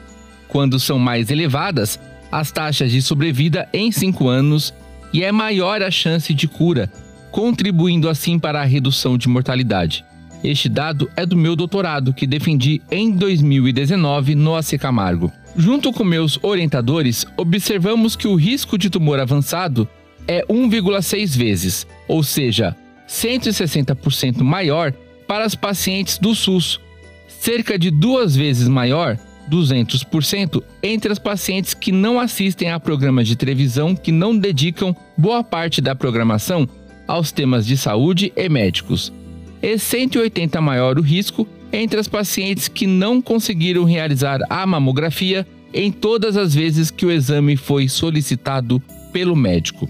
Quando 0.47 0.79
são 0.79 0.97
mais 0.97 1.29
elevadas, 1.29 1.99
as 2.31 2.49
taxas 2.49 2.91
de 2.91 3.01
sobrevida 3.01 3.67
em 3.73 3.91
5 3.91 4.25
anos 4.29 4.73
e 5.11 5.21
é 5.21 5.33
maior 5.33 5.81
a 5.81 5.91
chance 5.91 6.33
de 6.33 6.47
cura, 6.47 6.89
contribuindo 7.29 8.07
assim 8.07 8.39
para 8.39 8.61
a 8.61 8.65
redução 8.65 9.17
de 9.17 9.27
mortalidade. 9.27 10.05
Este 10.43 10.67
dado 10.67 11.09
é 11.15 11.25
do 11.25 11.37
meu 11.37 11.55
doutorado, 11.55 12.13
que 12.13 12.25
defendi 12.25 12.81
em 12.89 13.11
2019 13.11 14.33
no 14.35 14.55
AC 14.55 14.77
Camargo. 14.79 15.31
Junto 15.55 15.91
com 15.91 16.03
meus 16.03 16.39
orientadores, 16.41 17.25
observamos 17.37 18.15
que 18.15 18.27
o 18.27 18.35
risco 18.35 18.77
de 18.77 18.89
tumor 18.89 19.19
avançado 19.19 19.87
é 20.27 20.43
1,6 20.45 21.37
vezes, 21.37 21.87
ou 22.07 22.23
seja, 22.23 22.75
160% 23.07 24.41
maior 24.41 24.93
para 25.27 25.45
as 25.45 25.53
pacientes 25.53 26.17
do 26.17 26.33
SUS, 26.33 26.79
cerca 27.27 27.77
de 27.77 27.91
duas 27.91 28.35
vezes 28.35 28.67
maior, 28.67 29.17
200%, 29.49 30.63
entre 30.81 31.11
as 31.11 31.19
pacientes 31.19 31.73
que 31.73 31.91
não 31.91 32.19
assistem 32.19 32.71
a 32.71 32.79
programas 32.79 33.27
de 33.27 33.35
televisão 33.35 33.95
que 33.95 34.11
não 34.11 34.37
dedicam 34.37 34.95
boa 35.17 35.43
parte 35.43 35.81
da 35.81 35.93
programação 35.93 36.67
aos 37.07 37.31
temas 37.31 37.65
de 37.65 37.75
saúde 37.75 38.31
e 38.35 38.47
médicos 38.47 39.11
e 39.61 39.77
180 39.77 40.59
maior 40.59 40.97
o 40.97 41.01
risco 41.01 41.47
entre 41.71 41.99
as 41.99 42.07
pacientes 42.07 42.67
que 42.67 42.85
não 42.85 43.21
conseguiram 43.21 43.83
realizar 43.83 44.39
a 44.49 44.65
mamografia 44.65 45.47
em 45.73 45.91
todas 45.91 46.35
as 46.35 46.53
vezes 46.53 46.91
que 46.91 47.05
o 47.05 47.11
exame 47.11 47.55
foi 47.55 47.87
solicitado 47.87 48.81
pelo 49.13 49.35
médico. 49.35 49.87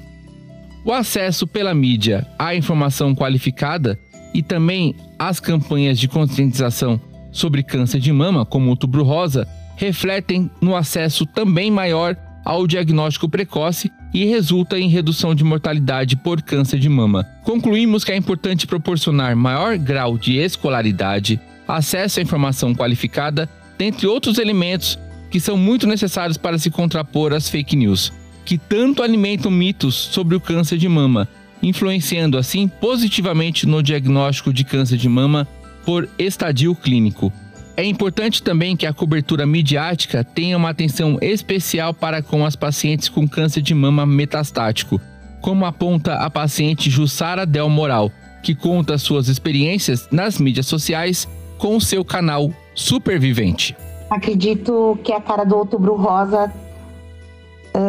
O 0.83 0.91
acesso 0.91 1.47
pela 1.47 1.73
mídia 1.73 2.27
à 2.37 2.55
informação 2.55 3.15
qualificada 3.15 3.99
e 4.33 4.41
também 4.41 4.95
as 5.17 5.39
campanhas 5.39 5.99
de 5.99 6.07
conscientização 6.07 6.99
sobre 7.31 7.63
câncer 7.63 7.99
de 7.99 8.11
mama, 8.11 8.45
como 8.45 8.67
o 8.67 8.69
outubro 8.69 9.03
rosa, 9.03 9.47
refletem 9.75 10.49
no 10.61 10.75
acesso 10.75 11.25
também 11.25 11.71
maior 11.71 12.15
ao 12.45 12.67
diagnóstico 12.67 13.29
precoce 13.29 13.91
e 14.13 14.25
resulta 14.25 14.77
em 14.79 14.89
redução 14.89 15.33
de 15.33 15.43
mortalidade 15.43 16.15
por 16.15 16.41
câncer 16.41 16.79
de 16.79 16.89
mama. 16.89 17.23
Concluímos 17.43 18.03
que 18.03 18.11
é 18.11 18.15
importante 18.15 18.67
proporcionar 18.67 19.35
maior 19.35 19.77
grau 19.77 20.17
de 20.17 20.37
escolaridade, 20.37 21.39
acesso 21.67 22.19
à 22.19 22.23
informação 22.23 22.75
qualificada, 22.75 23.49
dentre 23.77 24.07
outros 24.07 24.37
elementos 24.37 24.99
que 25.29 25.39
são 25.39 25.55
muito 25.55 25.87
necessários 25.87 26.37
para 26.37 26.59
se 26.59 26.69
contrapor 26.69 27.33
às 27.33 27.49
fake 27.49 27.75
news, 27.75 28.11
que 28.43 28.57
tanto 28.57 29.01
alimentam 29.01 29.49
mitos 29.49 29.95
sobre 29.95 30.35
o 30.35 30.41
câncer 30.41 30.77
de 30.77 30.89
mama, 30.89 31.27
influenciando 31.63 32.37
assim 32.37 32.67
positivamente 32.67 33.65
no 33.65 33.81
diagnóstico 33.81 34.51
de 34.51 34.63
câncer 34.63 34.97
de 34.97 35.07
mama 35.07 35.47
por 35.85 36.09
estadio 36.17 36.75
clínico. 36.75 37.31
É 37.75 37.83
importante 37.83 38.43
também 38.43 38.75
que 38.75 38.85
a 38.85 38.93
cobertura 38.93 39.45
midiática 39.45 40.23
tenha 40.23 40.57
uma 40.57 40.69
atenção 40.69 41.17
especial 41.21 41.93
para 41.93 42.21
com 42.21 42.45
as 42.45 42.55
pacientes 42.55 43.09
com 43.09 43.27
câncer 43.27 43.61
de 43.61 43.73
mama 43.73 44.05
metastático, 44.05 44.99
como 45.41 45.65
aponta 45.65 46.15
a 46.15 46.29
paciente 46.29 46.89
Jussara 46.89 47.45
Del 47.45 47.69
Moral, 47.69 48.11
que 48.43 48.53
conta 48.53 48.97
suas 48.97 49.27
experiências 49.27 50.07
nas 50.11 50.37
mídias 50.37 50.65
sociais 50.65 51.27
com 51.57 51.75
o 51.75 51.81
seu 51.81 52.03
canal 52.03 52.51
Supervivente. 52.73 53.75
Acredito 54.09 54.99
que 55.03 55.13
a 55.13 55.21
cara 55.21 55.45
do 55.45 55.55
Outubro 55.55 55.95
Rosa 55.95 56.51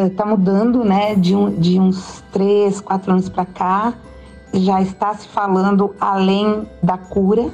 está 0.06 0.24
uh, 0.24 0.28
mudando, 0.28 0.84
né? 0.84 1.14
De, 1.14 1.34
um, 1.34 1.50
de 1.50 1.80
uns 1.80 2.22
três, 2.32 2.80
quatro 2.80 3.12
anos 3.12 3.28
para 3.28 3.44
cá, 3.44 3.94
já 4.54 4.80
está 4.80 5.14
se 5.14 5.26
falando 5.28 5.94
além 6.00 6.66
da 6.82 6.96
cura, 6.96 7.50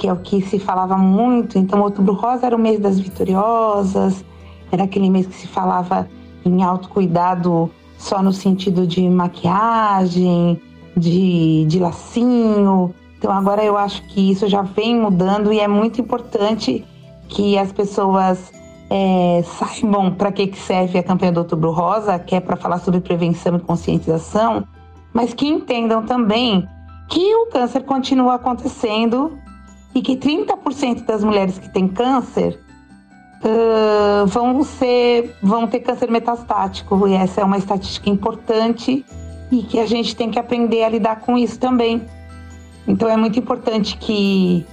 que 0.00 0.08
é 0.08 0.12
o 0.12 0.16
que 0.16 0.40
se 0.40 0.58
falava 0.58 0.96
muito. 0.96 1.58
Então, 1.58 1.82
Outubro 1.82 2.14
Rosa 2.14 2.46
era 2.46 2.56
o 2.56 2.58
mês 2.58 2.80
das 2.80 2.98
vitoriosas, 2.98 4.24
era 4.72 4.84
aquele 4.84 5.10
mês 5.10 5.26
que 5.26 5.34
se 5.34 5.46
falava 5.46 6.08
em 6.42 6.62
autocuidado 6.62 7.70
só 7.98 8.22
no 8.22 8.32
sentido 8.32 8.86
de 8.86 9.06
maquiagem, 9.10 10.58
de, 10.96 11.66
de 11.66 11.78
lacinho. 11.78 12.94
Então, 13.18 13.30
agora 13.30 13.62
eu 13.62 13.76
acho 13.76 14.02
que 14.06 14.30
isso 14.30 14.48
já 14.48 14.62
vem 14.62 14.98
mudando 14.98 15.52
e 15.52 15.60
é 15.60 15.68
muito 15.68 16.00
importante 16.00 16.82
que 17.28 17.58
as 17.58 17.70
pessoas 17.70 18.50
é, 18.88 19.44
saibam 19.44 20.14
para 20.14 20.32
que, 20.32 20.46
que 20.46 20.58
serve 20.58 20.98
a 20.98 21.02
campanha 21.02 21.32
do 21.32 21.40
Outubro 21.40 21.72
Rosa, 21.72 22.18
que 22.18 22.34
é 22.34 22.40
para 22.40 22.56
falar 22.56 22.78
sobre 22.78 23.00
prevenção 23.00 23.54
e 23.56 23.60
conscientização, 23.60 24.64
mas 25.12 25.34
que 25.34 25.46
entendam 25.46 26.06
também 26.06 26.66
que 27.10 27.34
o 27.34 27.46
câncer 27.50 27.82
continua 27.82 28.36
acontecendo 28.36 29.36
e 29.94 30.02
que 30.02 30.16
30% 30.16 31.04
das 31.04 31.24
mulheres 31.24 31.58
que 31.58 31.68
têm 31.68 31.88
câncer 31.88 32.58
uh, 33.42 34.26
vão, 34.26 34.62
ser, 34.62 35.34
vão 35.42 35.66
ter 35.66 35.80
câncer 35.80 36.10
metastático. 36.10 37.08
E 37.08 37.14
essa 37.14 37.40
é 37.40 37.44
uma 37.44 37.58
estatística 37.58 38.08
importante 38.08 39.04
e 39.50 39.62
que 39.62 39.78
a 39.78 39.86
gente 39.86 40.14
tem 40.14 40.30
que 40.30 40.38
aprender 40.38 40.84
a 40.84 40.88
lidar 40.88 41.20
com 41.20 41.36
isso 41.36 41.58
também. 41.58 42.02
Então 42.86 43.08
é 43.08 43.16
muito 43.16 43.38
importante 43.38 43.96
que, 43.96 44.64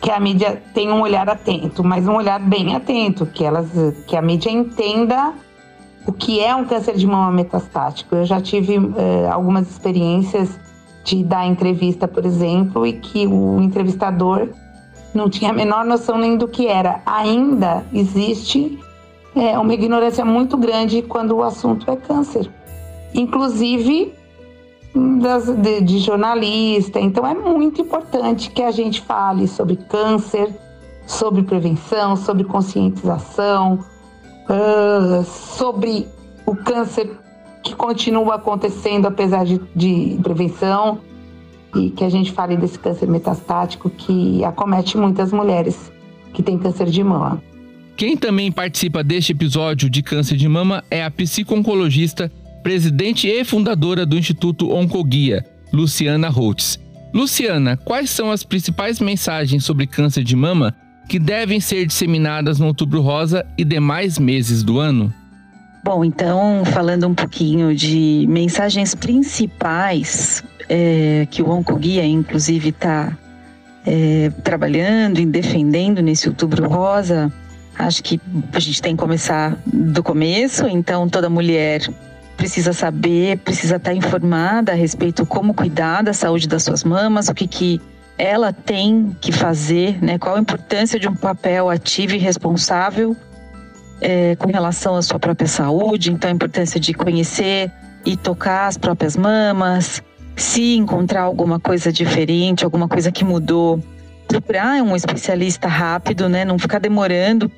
que 0.00 0.10
a 0.10 0.20
mídia 0.20 0.62
tenha 0.72 0.94
um 0.94 1.00
olhar 1.00 1.28
atento, 1.28 1.82
mas 1.82 2.06
um 2.06 2.14
olhar 2.14 2.40
bem 2.40 2.74
atento, 2.74 3.26
que, 3.26 3.44
elas, 3.44 3.68
que 4.06 4.16
a 4.16 4.22
mídia 4.22 4.50
entenda 4.50 5.34
o 6.06 6.12
que 6.12 6.40
é 6.40 6.54
um 6.54 6.64
câncer 6.64 6.96
de 6.96 7.06
mama 7.06 7.30
metastático. 7.30 8.14
Eu 8.14 8.24
já 8.24 8.40
tive 8.40 8.78
uh, 8.78 8.94
algumas 9.30 9.68
experiências 9.68 10.58
de 11.16 11.24
dar 11.24 11.46
entrevista, 11.46 12.06
por 12.06 12.26
exemplo, 12.26 12.86
e 12.86 12.92
que 12.92 13.26
o 13.26 13.60
entrevistador 13.60 14.48
não 15.14 15.30
tinha 15.30 15.50
a 15.50 15.54
menor 15.54 15.84
noção 15.84 16.18
nem 16.18 16.36
do 16.36 16.46
que 16.46 16.66
era. 16.66 17.00
Ainda 17.06 17.84
existe 17.92 18.78
é, 19.34 19.58
uma 19.58 19.72
ignorância 19.72 20.24
muito 20.24 20.56
grande 20.58 21.00
quando 21.00 21.36
o 21.36 21.42
assunto 21.42 21.90
é 21.90 21.96
câncer, 21.96 22.50
inclusive 23.14 24.12
das, 25.20 25.46
de, 25.46 25.80
de 25.80 25.98
jornalista. 25.98 27.00
Então 27.00 27.26
é 27.26 27.34
muito 27.34 27.80
importante 27.80 28.50
que 28.50 28.62
a 28.62 28.70
gente 28.70 29.00
fale 29.00 29.48
sobre 29.48 29.76
câncer, 29.76 30.54
sobre 31.06 31.42
prevenção, 31.42 32.16
sobre 32.16 32.44
conscientização 32.44 33.78
uh, 34.48 35.24
sobre 35.24 36.06
o 36.44 36.54
câncer 36.54 37.10
que 37.62 37.74
continua 37.74 38.36
acontecendo 38.36 39.06
apesar 39.06 39.44
de, 39.44 39.60
de 39.74 40.18
prevenção 40.22 41.00
e 41.74 41.90
que 41.90 42.04
a 42.04 42.08
gente 42.08 42.32
fale 42.32 42.56
desse 42.56 42.78
câncer 42.78 43.08
metastático 43.08 43.90
que 43.90 44.44
acomete 44.44 44.96
muitas 44.96 45.32
mulheres 45.32 45.92
que 46.32 46.42
têm 46.42 46.58
câncer 46.58 46.86
de 46.86 47.02
mama. 47.02 47.42
Quem 47.96 48.16
também 48.16 48.52
participa 48.52 49.02
deste 49.02 49.32
episódio 49.32 49.90
de 49.90 50.02
câncer 50.02 50.36
de 50.36 50.48
mama 50.48 50.84
é 50.90 51.04
a 51.04 51.10
psico-oncologista, 51.10 52.30
presidente 52.62 53.26
e 53.26 53.44
fundadora 53.44 54.06
do 54.06 54.16
Instituto 54.16 54.72
Oncoguia, 54.72 55.44
Luciana 55.72 56.28
Holtz. 56.28 56.78
Luciana, 57.12 57.76
quais 57.76 58.10
são 58.10 58.30
as 58.30 58.44
principais 58.44 59.00
mensagens 59.00 59.64
sobre 59.64 59.86
câncer 59.86 60.22
de 60.22 60.36
mama 60.36 60.74
que 61.08 61.18
devem 61.18 61.58
ser 61.58 61.86
disseminadas 61.86 62.58
no 62.58 62.66
Outubro 62.66 63.00
Rosa 63.00 63.44
e 63.56 63.64
demais 63.64 64.18
meses 64.18 64.62
do 64.62 64.78
ano? 64.78 65.12
Bom, 65.88 66.04
então, 66.04 66.66
falando 66.66 67.08
um 67.08 67.14
pouquinho 67.14 67.74
de 67.74 68.26
mensagens 68.28 68.94
principais 68.94 70.44
é, 70.68 71.26
que 71.30 71.40
o 71.40 71.48
Oncoguia, 71.48 72.04
inclusive, 72.04 72.68
está 72.68 73.16
é, 73.86 74.30
trabalhando 74.44 75.18
e 75.18 75.24
defendendo 75.24 76.02
nesse 76.02 76.28
Outubro 76.28 76.68
Rosa, 76.68 77.32
acho 77.78 78.02
que 78.04 78.20
a 78.52 78.60
gente 78.60 78.82
tem 78.82 78.94
que 78.94 79.00
começar 79.00 79.56
do 79.64 80.02
começo. 80.02 80.66
Então, 80.66 81.08
toda 81.08 81.30
mulher 81.30 81.80
precisa 82.36 82.74
saber, 82.74 83.38
precisa 83.38 83.76
estar 83.76 83.94
informada 83.94 84.72
a 84.72 84.74
respeito 84.74 85.24
como 85.24 85.54
cuidar 85.54 86.02
da 86.02 86.12
saúde 86.12 86.46
das 86.46 86.64
suas 86.64 86.84
mamas, 86.84 87.30
o 87.30 87.34
que, 87.34 87.48
que 87.48 87.80
ela 88.18 88.52
tem 88.52 89.16
que 89.22 89.32
fazer, 89.32 90.04
né? 90.04 90.18
Qual 90.18 90.36
a 90.36 90.38
importância 90.38 91.00
de 91.00 91.08
um 91.08 91.14
papel 91.14 91.70
ativo 91.70 92.14
e 92.14 92.18
responsável 92.18 93.16
é, 94.00 94.36
com 94.36 94.50
relação 94.50 94.96
à 94.96 95.02
sua 95.02 95.18
própria 95.18 95.48
saúde? 95.48 96.12
Então, 96.12 96.30
a 96.30 96.32
importância 96.32 96.78
de 96.78 96.92
conhecer 96.94 97.70
e 98.04 98.16
tocar 98.16 98.66
as 98.66 98.78
próprias 98.78 99.16
mamas, 99.16 100.02
se 100.36 100.76
encontrar 100.76 101.22
alguma 101.22 101.58
coisa 101.58 101.92
diferente, 101.92 102.64
alguma 102.64 102.88
coisa 102.88 103.10
que 103.10 103.24
mudou, 103.24 103.82
procurar 104.26 104.82
um 104.82 104.94
especialista 104.94 105.66
rápido, 105.66 106.28
né? 106.28 106.44
Não 106.44 106.58
ficar 106.58 106.78
demorando 106.78 107.50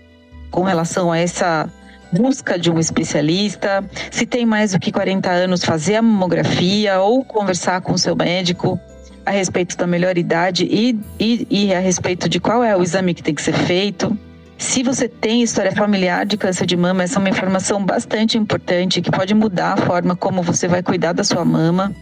com 0.50 0.62
relação 0.62 1.12
a 1.12 1.18
essa 1.18 1.68
busca 2.12 2.58
de 2.58 2.70
um 2.70 2.78
especialista. 2.78 3.84
Se 4.10 4.26
tem 4.26 4.44
mais 4.44 4.72
do 4.72 4.80
que 4.80 4.90
40 4.90 5.30
anos, 5.30 5.64
fazer 5.64 5.96
a 5.96 6.02
mamografia 6.02 7.00
ou 7.00 7.24
conversar 7.24 7.80
com 7.80 7.92
o 7.92 7.98
seu 7.98 8.16
médico 8.16 8.80
a 9.24 9.30
respeito 9.30 9.76
da 9.76 9.86
melhor 9.86 10.16
idade 10.16 10.64
e, 10.64 10.98
e, 11.18 11.46
e, 11.50 11.74
a 11.74 11.78
respeito 11.78 12.28
de 12.28 12.40
qual 12.40 12.64
é 12.64 12.76
o 12.76 12.82
exame 12.82 13.14
que 13.14 13.22
tem 13.22 13.34
que 13.34 13.42
ser 13.42 13.52
feito. 13.52 14.16
Se 14.60 14.82
você 14.82 15.08
tem 15.08 15.42
história 15.42 15.72
familiar 15.72 16.26
de 16.26 16.36
câncer 16.36 16.66
de 16.66 16.76
mama, 16.76 17.02
essa 17.02 17.18
é 17.18 17.18
uma 17.18 17.30
informação 17.30 17.82
bastante 17.82 18.36
importante 18.36 19.00
que 19.00 19.10
pode 19.10 19.34
mudar 19.34 19.72
a 19.72 19.76
forma 19.78 20.14
como 20.14 20.42
você 20.42 20.68
vai 20.68 20.82
cuidar 20.82 21.14
da 21.14 21.24
sua 21.24 21.46
mama. 21.46 21.92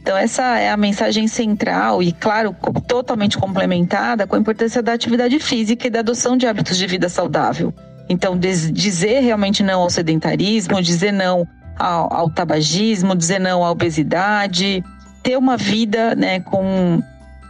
Então, 0.00 0.16
essa 0.16 0.56
é 0.56 0.70
a 0.70 0.76
mensagem 0.76 1.26
central 1.26 2.00
e, 2.00 2.12
claro, 2.12 2.54
totalmente 2.86 3.36
complementada 3.36 4.24
com 4.24 4.36
a 4.36 4.38
importância 4.38 4.80
da 4.80 4.92
atividade 4.92 5.40
física 5.40 5.88
e 5.88 5.90
da 5.90 5.98
adoção 5.98 6.36
de 6.36 6.46
hábitos 6.46 6.78
de 6.78 6.86
vida 6.86 7.08
saudável. 7.08 7.74
Então, 8.08 8.38
dizer 8.38 9.18
realmente 9.20 9.64
não 9.64 9.80
ao 9.80 9.90
sedentarismo, 9.90 10.80
dizer 10.80 11.12
não 11.12 11.46
ao, 11.76 12.14
ao 12.14 12.30
tabagismo, 12.30 13.16
dizer 13.16 13.40
não 13.40 13.64
à 13.64 13.70
obesidade, 13.72 14.82
ter 15.24 15.36
uma 15.36 15.56
vida 15.56 16.14
né, 16.14 16.38
com, 16.38 17.02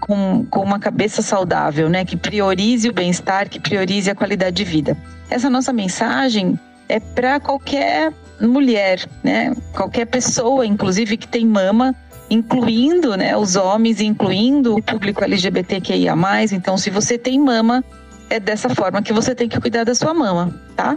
com, 0.07 0.47
com 0.49 0.61
uma 0.61 0.79
cabeça 0.79 1.21
saudável, 1.21 1.89
né, 1.89 2.05
que 2.05 2.17
priorize 2.17 2.89
o 2.89 2.93
bem-estar, 2.93 3.49
que 3.49 3.59
priorize 3.59 4.09
a 4.09 4.15
qualidade 4.15 4.55
de 4.57 4.65
vida. 4.65 4.97
Essa 5.29 5.51
nossa 5.51 5.73
mensagem 5.73 6.59
é 6.89 7.01
para 7.01 7.41
qualquer 7.41 8.13
mulher, 8.41 9.05
né, 9.25 9.53
qualquer 9.73 10.07
pessoa, 10.07 10.65
inclusive 10.65 11.17
que 11.17 11.27
tem 11.27 11.45
mama, 11.45 11.93
incluindo 12.31 13.17
né, 13.17 13.37
os 13.37 13.57
homens, 13.57 14.01
incluindo 14.01 14.77
o 14.77 14.83
público 14.83 15.25
LGBTQIA. 15.25 16.15
Então, 16.53 16.79
se 16.79 16.89
você 16.89 17.19
tem 17.19 17.41
mama, 17.41 17.85
é 18.31 18.39
dessa 18.39 18.69
forma 18.69 19.03
que 19.03 19.13
você 19.13 19.35
tem 19.35 19.49
que 19.49 19.61
cuidar 19.61 19.83
da 19.83 19.95
sua 19.95 20.15
mama, 20.15 20.55
tá? 20.77 20.97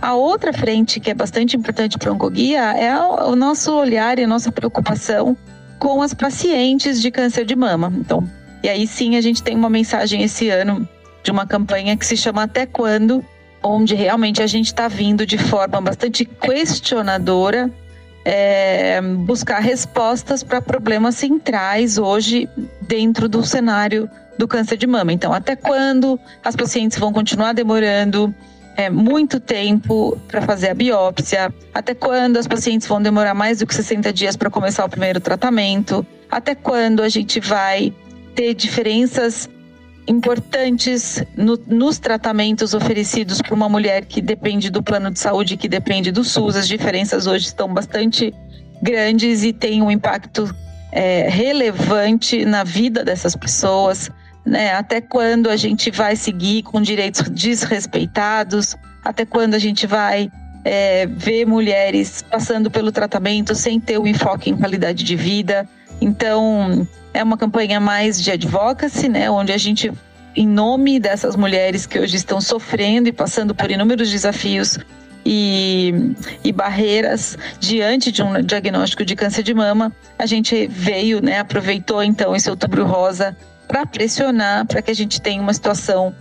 A 0.00 0.14
outra 0.14 0.52
frente 0.52 1.00
que 1.00 1.10
é 1.10 1.14
bastante 1.14 1.56
importante 1.56 1.98
para 1.98 2.10
o 2.10 2.14
Oncoguia 2.14 2.60
é 2.76 2.96
o 3.00 3.34
nosso 3.34 3.74
olhar 3.74 4.18
e 4.18 4.24
a 4.24 4.26
nossa 4.26 4.52
preocupação 4.52 5.36
com 5.78 6.02
as 6.02 6.14
pacientes 6.14 7.00
de 7.00 7.10
câncer 7.10 7.44
de 7.44 7.56
mama. 7.56 7.92
Então, 7.96 8.28
e 8.62 8.68
aí 8.68 8.86
sim 8.86 9.16
a 9.16 9.20
gente 9.20 9.42
tem 9.42 9.56
uma 9.56 9.70
mensagem 9.70 10.22
esse 10.22 10.48
ano 10.48 10.88
de 11.22 11.30
uma 11.30 11.46
campanha 11.46 11.96
que 11.96 12.06
se 12.06 12.16
chama 12.16 12.44
Até 12.44 12.66
Quando, 12.66 13.24
onde 13.62 13.94
realmente 13.94 14.42
a 14.42 14.46
gente 14.46 14.66
está 14.66 14.88
vindo 14.88 15.26
de 15.26 15.38
forma 15.38 15.80
bastante 15.80 16.24
questionadora 16.24 17.70
é, 18.28 19.00
buscar 19.00 19.60
respostas 19.60 20.42
para 20.42 20.60
problemas 20.60 21.14
centrais 21.14 21.96
hoje 21.96 22.48
dentro 22.82 23.28
do 23.28 23.44
cenário 23.44 24.10
do 24.36 24.48
câncer 24.48 24.76
de 24.76 24.84
mama. 24.84 25.12
Então, 25.12 25.32
até 25.32 25.54
quando 25.54 26.18
as 26.44 26.56
pacientes 26.56 26.98
vão 26.98 27.12
continuar 27.12 27.52
demorando 27.52 28.34
é, 28.76 28.90
muito 28.90 29.40
tempo 29.40 30.18
para 30.28 30.42
fazer 30.42 30.68
a 30.68 30.74
biópsia, 30.74 31.52
até 31.72 31.94
quando 31.94 32.36
as 32.36 32.46
pacientes 32.46 32.86
vão 32.86 33.00
demorar 33.00 33.34
mais 33.34 33.58
do 33.58 33.66
que 33.66 33.74
60 33.74 34.12
dias 34.12 34.36
para 34.36 34.50
começar 34.50 34.84
o 34.84 34.88
primeiro 34.88 35.18
tratamento, 35.18 36.06
até 36.30 36.54
quando 36.54 37.02
a 37.02 37.08
gente 37.08 37.40
vai 37.40 37.92
ter 38.34 38.54
diferenças 38.54 39.48
importantes 40.06 41.24
no, 41.36 41.58
nos 41.66 41.98
tratamentos 41.98 42.74
oferecidos 42.74 43.40
para 43.40 43.54
uma 43.54 43.68
mulher 43.68 44.04
que 44.04 44.20
depende 44.20 44.70
do 44.70 44.82
plano 44.82 45.10
de 45.10 45.18
saúde, 45.18 45.56
que 45.56 45.68
depende 45.68 46.12
do 46.12 46.22
SUS. 46.22 46.54
As 46.54 46.68
diferenças 46.68 47.26
hoje 47.26 47.46
estão 47.46 47.72
bastante 47.72 48.32
grandes 48.82 49.42
e 49.42 49.52
têm 49.52 49.82
um 49.82 49.90
impacto 49.90 50.54
é, 50.92 51.28
relevante 51.28 52.44
na 52.44 52.62
vida 52.62 53.02
dessas 53.02 53.34
pessoas 53.34 54.10
né? 54.46 54.72
Até 54.74 55.00
quando 55.00 55.50
a 55.50 55.56
gente 55.56 55.90
vai 55.90 56.14
seguir 56.14 56.62
com 56.62 56.80
direitos 56.80 57.28
desrespeitados? 57.28 58.76
Até 59.04 59.26
quando 59.26 59.54
a 59.54 59.58
gente 59.58 59.86
vai 59.86 60.30
é, 60.64 61.06
ver 61.06 61.44
mulheres 61.44 62.22
passando 62.22 62.70
pelo 62.70 62.92
tratamento 62.92 63.54
sem 63.54 63.80
ter 63.80 63.98
o 63.98 64.06
enfoque 64.06 64.48
em 64.48 64.56
qualidade 64.56 65.02
de 65.02 65.16
vida? 65.16 65.68
Então, 66.00 66.86
é 67.12 67.22
uma 67.22 67.36
campanha 67.36 67.80
mais 67.80 68.22
de 68.22 68.30
advocacy, 68.30 69.08
né? 69.08 69.28
Onde 69.28 69.52
a 69.52 69.58
gente, 69.58 69.92
em 70.36 70.46
nome 70.46 71.00
dessas 71.00 71.34
mulheres 71.34 71.84
que 71.84 71.98
hoje 71.98 72.16
estão 72.16 72.40
sofrendo 72.40 73.08
e 73.08 73.12
passando 73.12 73.54
por 73.54 73.70
inúmeros 73.70 74.10
desafios, 74.10 74.78
e, 75.28 75.92
e, 76.44 76.52
barreiras 76.52 77.36
diante 77.58 78.12
de 78.12 78.22
um 78.22 78.40
diagnóstico 78.40 79.04
de 79.04 79.16
câncer 79.16 79.42
de 79.42 79.52
mama, 79.52 79.92
a 80.16 80.24
gente 80.24 80.68
veio, 80.68 81.20
né, 81.20 81.40
aproveitou 81.40 82.00
então 82.00 82.36
esse 82.36 82.48
outubro 82.48 82.86
rosa 82.86 83.36
para 83.66 83.86
pressionar 83.86 84.66
para 84.66 84.82
que 84.82 84.90
a 84.90 84.94
gente 84.94 85.20
tenha 85.20 85.40
uma 85.40 85.52
situação 85.52 86.14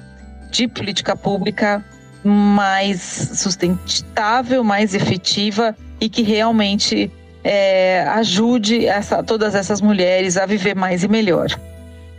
de 0.51 0.67
política 0.67 1.15
pública 1.15 1.83
mais 2.23 3.01
sustentável, 3.35 4.63
mais 4.63 4.93
efetiva 4.93 5.75
e 5.99 6.09
que 6.09 6.23
realmente 6.23 7.11
é, 7.43 8.03
ajude 8.09 8.85
essa, 8.85 9.21
todas 9.21 9.53
essas 9.53 9.79
mulheres 9.79 10.35
a 10.37 10.45
viver 10.45 10.75
mais 10.75 11.03
e 11.03 11.07
melhor. 11.07 11.47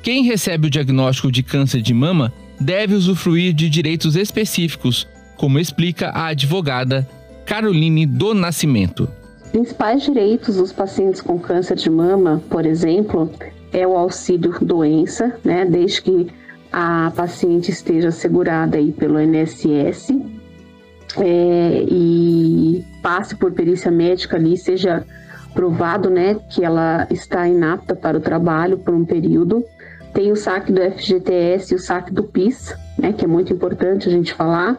Quem 0.03 0.23
recebe 0.23 0.69
o 0.69 0.71
diagnóstico 0.71 1.33
de 1.33 1.43
câncer 1.43 1.83
de 1.83 1.93
mama 1.93 2.33
deve 2.61 2.95
usufruir 2.95 3.53
de 3.53 3.69
direitos 3.69 4.15
específicos, 4.15 5.07
como 5.37 5.59
explica 5.59 6.11
a 6.11 6.27
advogada 6.27 7.07
Caroline 7.45 8.07
do 8.07 8.33
Nascimento. 8.33 9.09
Principais 9.51 10.03
direitos 10.03 10.57
dos 10.57 10.73
pacientes 10.73 11.21
com 11.21 11.39
câncer 11.39 11.77
de 11.77 11.91
mama, 11.91 12.43
por 12.49 12.65
exemplo, 12.65 13.33
é 13.77 13.87
o 13.87 13.95
auxílio 13.95 14.55
doença, 14.63 15.39
né, 15.45 15.67
desde 15.67 16.01
que 16.01 16.33
a 16.73 17.13
paciente 17.15 17.71
esteja 17.71 18.09
assegurada 18.09 18.79
aí 18.79 18.91
pelo 18.91 19.21
INSS 19.21 20.09
é, 21.19 21.85
e 21.87 22.83
passe 23.03 23.37
por 23.37 23.53
perícia 23.53 23.91
médica 23.91 24.39
ali, 24.39 24.57
seja 24.57 25.05
provado, 25.53 26.09
né, 26.09 26.37
que 26.49 26.65
ela 26.65 27.07
está 27.11 27.47
inapta 27.47 27.95
para 27.95 28.17
o 28.17 28.21
trabalho 28.21 28.79
por 28.79 28.95
um 28.95 29.05
período. 29.05 29.63
Tem 30.15 30.33
o 30.33 30.37
saque 30.37 30.73
do 30.73 30.81
FGTS 30.81 31.75
e 31.75 31.77
o 31.77 31.79
saque 31.79 32.11
do 32.13 32.25
PIS, 32.25 32.75
né, 32.99 33.13
que 33.13 33.27
é 33.27 33.29
muito 33.29 33.53
importante 33.53 34.09
a 34.09 34.13
gente 34.13 34.33
falar. 34.33 34.79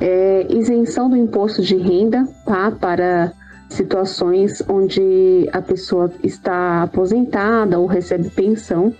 É, 0.00 0.46
isenção 0.50 1.08
do 1.08 1.16
imposto 1.16 1.62
de 1.62 1.76
renda, 1.76 2.28
tá, 2.44 2.70
para 2.70 3.32
situações 3.68 4.62
onde 4.68 5.48
a 5.52 5.60
pessoa 5.60 6.10
está 6.22 6.82
aposentada 6.82 7.78
ou 7.78 7.86
recebe 7.86 8.30
pensão. 8.30 8.94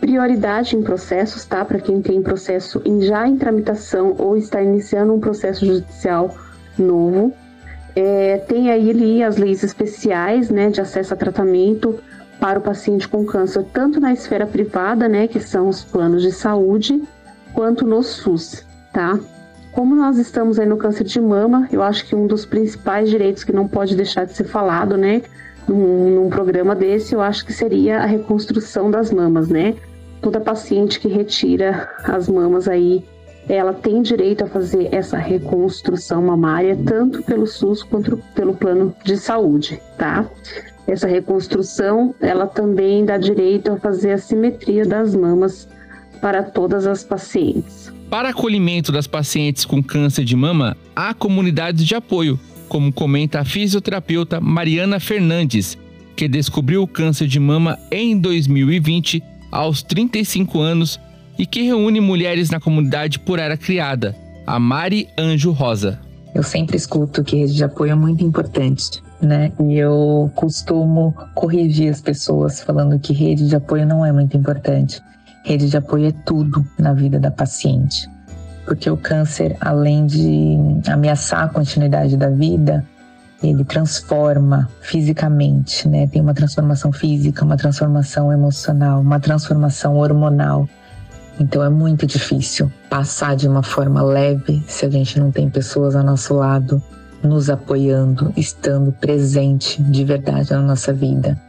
Prioridade 0.00 0.76
em 0.76 0.82
processos, 0.82 1.44
tá? 1.44 1.64
Para 1.64 1.80
quem 1.80 2.00
tem 2.00 2.22
processo 2.22 2.80
em, 2.84 3.02
já 3.02 3.26
em 3.26 3.36
tramitação 3.36 4.14
ou 4.18 4.36
está 4.36 4.62
iniciando 4.62 5.12
um 5.14 5.20
processo 5.20 5.66
judicial 5.66 6.36
novo. 6.78 7.32
É, 7.94 8.36
tem 8.46 8.70
aí 8.70 8.90
ali 8.90 9.22
as 9.22 9.38
leis 9.38 9.62
especiais, 9.62 10.50
né, 10.50 10.68
de 10.68 10.82
acesso 10.82 11.14
a 11.14 11.16
tratamento 11.16 11.98
para 12.38 12.58
o 12.58 12.62
paciente 12.62 13.08
com 13.08 13.24
câncer, 13.24 13.64
tanto 13.72 13.98
na 13.98 14.12
esfera 14.12 14.46
privada, 14.46 15.08
né, 15.08 15.26
que 15.26 15.40
são 15.40 15.68
os 15.68 15.82
planos 15.82 16.22
de 16.22 16.30
saúde, 16.30 17.02
quanto 17.54 17.86
no 17.86 18.02
SUS, 18.02 18.66
tá? 18.92 19.18
Como 19.76 19.94
nós 19.94 20.16
estamos 20.16 20.58
aí 20.58 20.64
no 20.64 20.78
câncer 20.78 21.04
de 21.04 21.20
mama, 21.20 21.68
eu 21.70 21.82
acho 21.82 22.06
que 22.06 22.16
um 22.16 22.26
dos 22.26 22.46
principais 22.46 23.10
direitos 23.10 23.44
que 23.44 23.52
não 23.52 23.68
pode 23.68 23.94
deixar 23.94 24.24
de 24.24 24.32
ser 24.32 24.44
falado, 24.44 24.96
né, 24.96 25.20
num, 25.68 26.14
num 26.14 26.30
programa 26.30 26.74
desse, 26.74 27.14
eu 27.14 27.20
acho 27.20 27.44
que 27.44 27.52
seria 27.52 27.98
a 27.98 28.06
reconstrução 28.06 28.90
das 28.90 29.12
mamas, 29.12 29.50
né? 29.50 29.74
Toda 30.22 30.40
paciente 30.40 30.98
que 30.98 31.08
retira 31.08 31.90
as 32.04 32.26
mamas 32.26 32.66
aí, 32.66 33.04
ela 33.50 33.74
tem 33.74 34.00
direito 34.00 34.44
a 34.44 34.46
fazer 34.46 34.88
essa 34.94 35.18
reconstrução 35.18 36.22
mamária, 36.22 36.74
tanto 36.86 37.22
pelo 37.22 37.46
SUS 37.46 37.82
quanto 37.82 38.16
pelo 38.34 38.54
plano 38.54 38.96
de 39.04 39.18
saúde, 39.18 39.78
tá? 39.98 40.24
Essa 40.86 41.06
reconstrução, 41.06 42.14
ela 42.18 42.46
também 42.46 43.04
dá 43.04 43.18
direito 43.18 43.72
a 43.72 43.76
fazer 43.76 44.12
a 44.12 44.18
simetria 44.18 44.86
das 44.86 45.14
mamas 45.14 45.68
para 46.22 46.42
todas 46.42 46.86
as 46.86 47.04
pacientes. 47.04 47.94
Para 48.10 48.28
acolhimento 48.28 48.92
das 48.92 49.06
pacientes 49.06 49.64
com 49.64 49.82
câncer 49.82 50.24
de 50.24 50.36
mama, 50.36 50.76
há 50.94 51.12
comunidades 51.12 51.84
de 51.84 51.94
apoio, 51.94 52.38
como 52.68 52.92
comenta 52.92 53.40
a 53.40 53.44
fisioterapeuta 53.44 54.40
Mariana 54.40 55.00
Fernandes, 55.00 55.76
que 56.14 56.28
descobriu 56.28 56.82
o 56.82 56.86
câncer 56.86 57.26
de 57.26 57.40
mama 57.40 57.78
em 57.90 58.18
2020, 58.18 59.22
aos 59.50 59.82
35 59.82 60.60
anos, 60.60 61.00
e 61.36 61.44
que 61.44 61.62
reúne 61.62 62.00
mulheres 62.00 62.48
na 62.48 62.60
comunidade 62.60 63.18
por 63.18 63.40
era 63.40 63.56
criada, 63.56 64.16
a 64.46 64.58
Mari 64.58 65.08
Anjo 65.18 65.50
Rosa. 65.50 66.00
Eu 66.32 66.42
sempre 66.42 66.76
escuto 66.76 67.24
que 67.24 67.36
rede 67.36 67.54
de 67.54 67.64
apoio 67.64 67.92
é 67.92 67.94
muito 67.94 68.24
importante, 68.24 69.02
né? 69.20 69.52
E 69.60 69.74
eu 69.74 70.30
costumo 70.34 71.14
corrigir 71.34 71.90
as 71.90 72.00
pessoas 72.00 72.60
falando 72.60 72.98
que 73.00 73.12
rede 73.12 73.48
de 73.48 73.56
apoio 73.56 73.86
não 73.86 74.06
é 74.06 74.12
muito 74.12 74.36
importante. 74.36 75.00
Rede 75.46 75.70
de 75.70 75.76
apoio 75.76 76.08
é 76.08 76.12
tudo 76.24 76.66
na 76.76 76.92
vida 76.92 77.20
da 77.20 77.30
paciente, 77.30 78.10
porque 78.64 78.90
o 78.90 78.96
câncer, 78.96 79.56
além 79.60 80.04
de 80.04 80.58
ameaçar 80.90 81.44
a 81.44 81.48
continuidade 81.48 82.16
da 82.16 82.28
vida, 82.28 82.84
ele 83.40 83.64
transforma 83.64 84.68
fisicamente, 84.80 85.86
né? 85.86 86.08
Tem 86.08 86.20
uma 86.20 86.34
transformação 86.34 86.90
física, 86.90 87.44
uma 87.44 87.56
transformação 87.56 88.32
emocional, 88.32 89.00
uma 89.00 89.20
transformação 89.20 89.94
hormonal. 89.98 90.68
Então 91.38 91.62
é 91.62 91.70
muito 91.70 92.08
difícil 92.08 92.68
passar 92.90 93.36
de 93.36 93.46
uma 93.46 93.62
forma 93.62 94.02
leve 94.02 94.64
se 94.66 94.84
a 94.84 94.90
gente 94.90 95.16
não 95.20 95.30
tem 95.30 95.48
pessoas 95.48 95.94
ao 95.94 96.02
nosso 96.02 96.34
lado 96.34 96.82
nos 97.22 97.48
apoiando, 97.48 98.32
estando 98.36 98.90
presente 98.90 99.80
de 99.80 100.04
verdade 100.04 100.50
na 100.50 100.62
nossa 100.62 100.92
vida. 100.92 101.40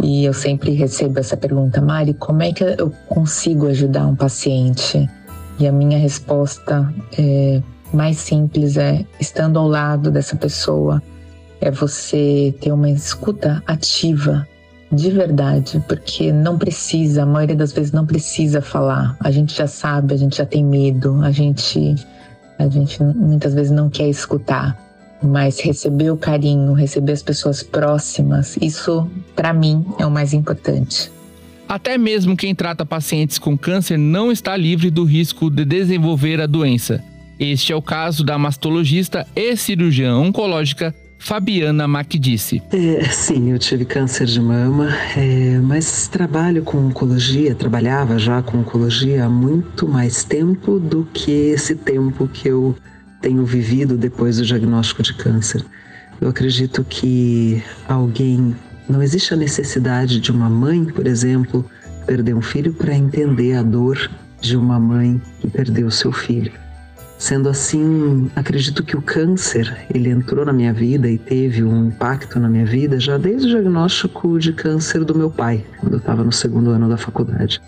E 0.00 0.24
eu 0.24 0.32
sempre 0.32 0.72
recebo 0.72 1.18
essa 1.18 1.36
pergunta, 1.36 1.80
Mari, 1.80 2.14
como 2.14 2.42
é 2.42 2.52
que 2.52 2.62
eu 2.62 2.92
consigo 3.08 3.66
ajudar 3.66 4.06
um 4.06 4.14
paciente? 4.14 5.08
E 5.58 5.66
a 5.66 5.72
minha 5.72 5.98
resposta 5.98 6.92
é, 7.18 7.60
mais 7.92 8.18
simples 8.18 8.76
é 8.76 9.04
estando 9.20 9.58
ao 9.58 9.66
lado 9.66 10.10
dessa 10.10 10.36
pessoa, 10.36 11.02
é 11.60 11.70
você 11.70 12.54
ter 12.60 12.70
uma 12.70 12.88
escuta 12.88 13.62
ativa 13.66 14.46
de 14.90 15.10
verdade, 15.10 15.82
porque 15.86 16.32
não 16.32 16.56
precisa, 16.56 17.24
a 17.24 17.26
maioria 17.26 17.56
das 17.56 17.72
vezes 17.72 17.92
não 17.92 18.06
precisa 18.06 18.62
falar. 18.62 19.16
A 19.20 19.30
gente 19.30 19.54
já 19.54 19.66
sabe, 19.66 20.14
a 20.14 20.16
gente 20.16 20.36
já 20.36 20.46
tem 20.46 20.64
medo, 20.64 21.20
a 21.22 21.30
gente 21.30 21.96
a 22.58 22.68
gente 22.68 23.02
muitas 23.02 23.54
vezes 23.54 23.70
não 23.70 23.88
quer 23.88 24.08
escutar 24.08 24.76
mas 25.22 25.60
receber 25.60 26.10
o 26.10 26.16
carinho, 26.16 26.72
receber 26.72 27.12
as 27.12 27.22
pessoas 27.22 27.62
próximas, 27.62 28.56
isso 28.60 29.08
para 29.34 29.52
mim 29.52 29.84
é 29.98 30.06
o 30.06 30.10
mais 30.10 30.32
importante. 30.32 31.10
Até 31.68 31.98
mesmo 31.98 32.36
quem 32.36 32.54
trata 32.54 32.86
pacientes 32.86 33.38
com 33.38 33.56
câncer 33.56 33.98
não 33.98 34.32
está 34.32 34.56
livre 34.56 34.90
do 34.90 35.04
risco 35.04 35.50
de 35.50 35.64
desenvolver 35.64 36.40
a 36.40 36.46
doença. 36.46 37.04
Este 37.38 37.72
é 37.72 37.76
o 37.76 37.82
caso 37.82 38.24
da 38.24 38.38
mastologista 38.38 39.26
e 39.36 39.54
cirurgiã 39.54 40.16
oncológica 40.16 40.94
Fabiana 41.18 41.86
Macdice. 41.86 42.62
É, 42.72 43.04
sim, 43.10 43.50
eu 43.50 43.58
tive 43.58 43.84
câncer 43.84 44.26
de 44.26 44.40
mama, 44.40 44.88
é, 45.16 45.58
mas 45.58 46.08
trabalho 46.08 46.62
com 46.62 46.78
oncologia, 46.78 47.54
trabalhava 47.54 48.18
já 48.18 48.40
com 48.40 48.58
oncologia 48.58 49.24
há 49.24 49.28
muito 49.28 49.86
mais 49.86 50.24
tempo 50.24 50.78
do 50.78 51.06
que 51.12 51.30
esse 51.30 51.74
tempo 51.74 52.28
que 52.28 52.48
eu 52.48 52.74
tenho 53.20 53.44
vivido 53.44 53.96
depois 53.96 54.36
do 54.36 54.44
diagnóstico 54.44 55.02
de 55.02 55.14
câncer. 55.14 55.64
Eu 56.20 56.28
acredito 56.28 56.84
que 56.84 57.62
alguém. 57.88 58.54
Não 58.88 59.02
existe 59.02 59.34
a 59.34 59.36
necessidade 59.36 60.18
de 60.18 60.30
uma 60.30 60.48
mãe, 60.48 60.84
por 60.84 61.06
exemplo, 61.06 61.64
perder 62.06 62.34
um 62.34 62.40
filho 62.40 62.72
para 62.72 62.94
entender 62.94 63.54
a 63.54 63.62
dor 63.62 64.10
de 64.40 64.56
uma 64.56 64.80
mãe 64.80 65.20
que 65.40 65.48
perdeu 65.48 65.90
seu 65.90 66.10
filho. 66.10 66.52
Sendo 67.18 67.48
assim, 67.48 68.30
acredito 68.36 68.82
que 68.84 68.96
o 68.96 69.02
câncer, 69.02 69.76
ele 69.92 70.08
entrou 70.08 70.46
na 70.46 70.52
minha 70.52 70.72
vida 70.72 71.10
e 71.10 71.18
teve 71.18 71.64
um 71.64 71.88
impacto 71.88 72.38
na 72.38 72.48
minha 72.48 72.64
vida 72.64 72.98
já 72.98 73.18
desde 73.18 73.48
o 73.48 73.50
diagnóstico 73.50 74.38
de 74.38 74.52
câncer 74.52 75.04
do 75.04 75.16
meu 75.16 75.28
pai, 75.28 75.66
quando 75.78 75.94
eu 75.94 75.98
estava 75.98 76.22
no 76.22 76.32
segundo 76.32 76.70
ano 76.70 76.88
da 76.88 76.96
faculdade. 76.96 77.60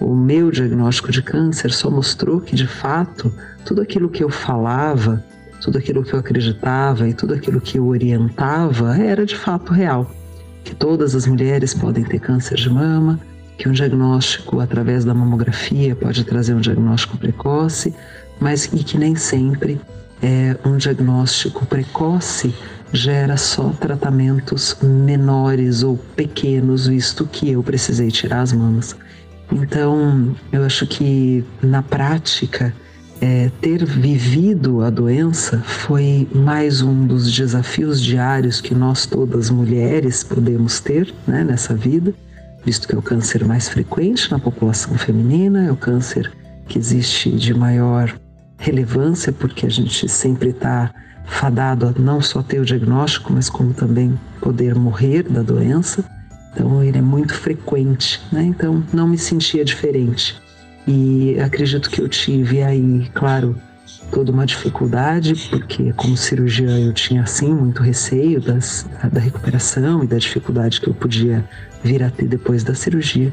O 0.00 0.14
meu 0.14 0.50
diagnóstico 0.50 1.10
de 1.10 1.22
câncer 1.22 1.72
só 1.72 1.90
mostrou 1.90 2.40
que, 2.40 2.56
de 2.56 2.66
fato, 2.66 3.32
tudo 3.64 3.80
aquilo 3.80 4.08
que 4.08 4.22
eu 4.22 4.28
falava, 4.28 5.24
tudo 5.60 5.78
aquilo 5.78 6.02
que 6.02 6.12
eu 6.12 6.18
acreditava 6.18 7.08
e 7.08 7.14
tudo 7.14 7.34
aquilo 7.34 7.60
que 7.60 7.78
eu 7.78 7.86
orientava 7.86 8.96
era 8.96 9.24
de 9.24 9.36
fato 9.36 9.72
real. 9.72 10.10
Que 10.64 10.74
todas 10.74 11.14
as 11.14 11.26
mulheres 11.26 11.72
podem 11.72 12.04
ter 12.04 12.18
câncer 12.18 12.56
de 12.56 12.68
mama, 12.68 13.20
que 13.56 13.68
um 13.68 13.72
diagnóstico 13.72 14.60
através 14.60 15.04
da 15.04 15.14
mamografia 15.14 15.94
pode 15.94 16.24
trazer 16.24 16.54
um 16.54 16.60
diagnóstico 16.60 17.16
precoce, 17.16 17.94
mas 18.40 18.64
e 18.72 18.82
que 18.82 18.98
nem 18.98 19.14
sempre 19.14 19.80
é, 20.20 20.56
um 20.64 20.76
diagnóstico 20.76 21.64
precoce 21.66 22.54
gera 22.92 23.36
só 23.36 23.70
tratamentos 23.70 24.76
menores 24.82 25.82
ou 25.82 25.96
pequenos, 25.96 26.86
visto 26.86 27.26
que 27.26 27.50
eu 27.50 27.62
precisei 27.62 28.10
tirar 28.10 28.40
as 28.40 28.52
mamas. 28.52 28.96
Então, 29.52 30.34
eu 30.52 30.64
acho 30.64 30.86
que 30.86 31.44
na 31.62 31.82
prática 31.82 32.74
é, 33.20 33.50
ter 33.60 33.84
vivido 33.84 34.82
a 34.82 34.90
doença 34.90 35.58
foi 35.60 36.28
mais 36.34 36.82
um 36.82 37.06
dos 37.06 37.32
desafios 37.32 38.00
diários 38.00 38.60
que 38.60 38.74
nós, 38.74 39.06
todas 39.06 39.50
mulheres, 39.50 40.22
podemos 40.22 40.80
ter 40.80 41.14
né, 41.26 41.44
nessa 41.44 41.74
vida, 41.74 42.12
visto 42.64 42.88
que 42.88 42.94
é 42.94 42.98
o 42.98 43.02
câncer 43.02 43.44
mais 43.44 43.68
frequente 43.68 44.30
na 44.30 44.38
população 44.38 44.96
feminina, 44.98 45.64
é 45.66 45.72
o 45.72 45.76
câncer 45.76 46.32
que 46.66 46.78
existe 46.78 47.30
de 47.30 47.54
maior 47.54 48.14
relevância, 48.58 49.32
porque 49.32 49.66
a 49.66 49.70
gente 49.70 50.08
sempre 50.08 50.50
está 50.50 50.92
fadado 51.26 51.86
a 51.86 52.00
não 52.00 52.20
só 52.20 52.42
ter 52.42 52.60
o 52.60 52.64
diagnóstico, 52.64 53.32
mas 53.32 53.48
como 53.48 53.72
também 53.72 54.18
poder 54.40 54.74
morrer 54.74 55.22
da 55.22 55.42
doença. 55.42 56.04
Então 56.54 56.82
ele 56.82 56.98
é 56.98 57.02
muito 57.02 57.34
frequente, 57.34 58.20
né? 58.30 58.44
Então 58.44 58.82
não 58.92 59.08
me 59.08 59.18
sentia 59.18 59.64
diferente. 59.64 60.40
E 60.86 61.36
acredito 61.40 61.90
que 61.90 62.00
eu 62.00 62.08
tive 62.08 62.62
aí, 62.62 63.10
claro, 63.12 63.56
toda 64.12 64.30
uma 64.30 64.46
dificuldade, 64.46 65.34
porque 65.50 65.92
como 65.94 66.16
cirurgiã 66.16 66.78
eu 66.78 66.92
tinha 66.92 67.26
sim 67.26 67.52
muito 67.52 67.82
receio 67.82 68.40
das, 68.40 68.86
da 69.12 69.20
recuperação 69.20 70.04
e 70.04 70.06
da 70.06 70.18
dificuldade 70.18 70.80
que 70.80 70.88
eu 70.88 70.94
podia 70.94 71.44
vir 71.82 72.02
a 72.02 72.10
ter 72.10 72.28
depois 72.28 72.62
da 72.62 72.74
cirurgia. 72.74 73.32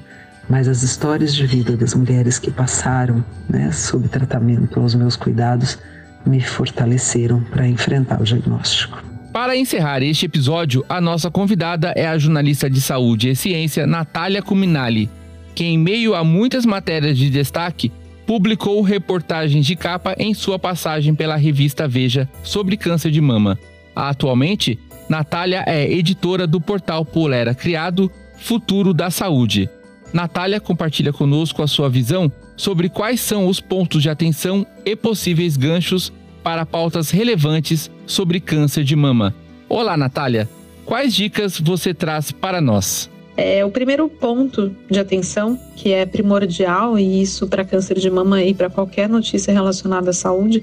Mas 0.50 0.68
as 0.68 0.82
histórias 0.82 1.36
de 1.36 1.46
vida 1.46 1.78
das 1.78 1.94
mulheres 1.94 2.40
que 2.40 2.50
passaram 2.50 3.24
né, 3.48 3.72
sob 3.72 4.08
tratamento 4.08 4.80
aos 4.80 4.96
meus 4.96 5.16
cuidados 5.16 5.78
me 6.26 6.42
fortaleceram 6.42 7.42
para 7.42 7.68
enfrentar 7.68 8.20
o 8.20 8.24
diagnóstico. 8.24 9.11
Para 9.34 9.56
encerrar 9.56 10.04
este 10.04 10.26
episódio, 10.26 10.84
a 10.90 11.00
nossa 11.00 11.32
convidada 11.32 11.94
é 11.96 12.06
a 12.06 12.18
jornalista 12.18 12.70
de 12.70 12.82
saúde 12.82 13.30
e 13.30 13.36
ciência 13.36 13.88
Natália 13.88 14.42
Cuminali, 14.42 15.10
que, 15.56 15.64
em 15.64 15.78
meio 15.78 16.14
a 16.14 16.22
muitas 16.22 16.66
matérias 16.66 17.18
de 17.18 17.30
destaque, 17.30 17.94
publicou 18.28 18.82
reportagens 18.82 19.66
de 19.66 19.74
capa 19.78 20.14
em 20.18 20.34
sua 20.34 20.60
passagem 20.60 21.16
pela 21.16 21.38
revista 21.38 21.88
Veja 21.88 22.30
sobre 22.44 22.76
câncer 22.76 23.10
de 23.10 23.22
mama. 23.22 23.58
Atualmente, 23.96 24.78
Natália 25.08 25.64
é 25.66 25.90
editora 25.90 26.46
do 26.46 26.60
portal 26.60 27.06
Polera 27.06 27.56
Criado 27.56 28.12
Futuro 28.38 28.94
da 28.94 29.10
Saúde. 29.10 29.70
Natália 30.12 30.60
compartilha 30.60 31.14
conosco 31.14 31.64
a 31.64 31.68
sua 31.68 31.90
visão 31.90 32.30
sobre 32.58 32.90
quais 32.90 33.22
são 33.22 33.48
os 33.48 33.62
pontos 33.62 34.02
de 34.02 34.10
atenção 34.10 34.68
e 34.86 34.94
possíveis 34.94 35.56
ganchos 35.56 36.12
para 36.44 36.66
pautas 36.66 37.10
relevantes 37.10 37.90
sobre 38.06 38.40
câncer 38.40 38.84
de 38.84 38.96
mama. 38.96 39.34
Olá, 39.70 39.96
Natália. 39.96 40.50
Quais 40.86 41.14
dicas 41.14 41.60
você 41.60 41.94
traz 41.94 42.32
para 42.32 42.60
nós? 42.60 43.10
É, 43.38 43.64
o 43.64 43.72
primeiro 43.72 44.10
ponto 44.10 44.76
de 44.90 45.00
atenção, 45.00 45.58
que 45.76 45.92
é 45.92 46.06
primordial, 46.06 47.00
e 47.00 47.22
isso 47.22 47.48
para 47.48 47.64
câncer 47.64 47.98
de 47.98 48.10
mama 48.10 48.44
e 48.44 48.54
para 48.54 48.70
qualquer 48.70 49.08
notícia 49.08 49.54
relacionada 49.54 50.10
à 50.10 50.14
saúde, 50.14 50.62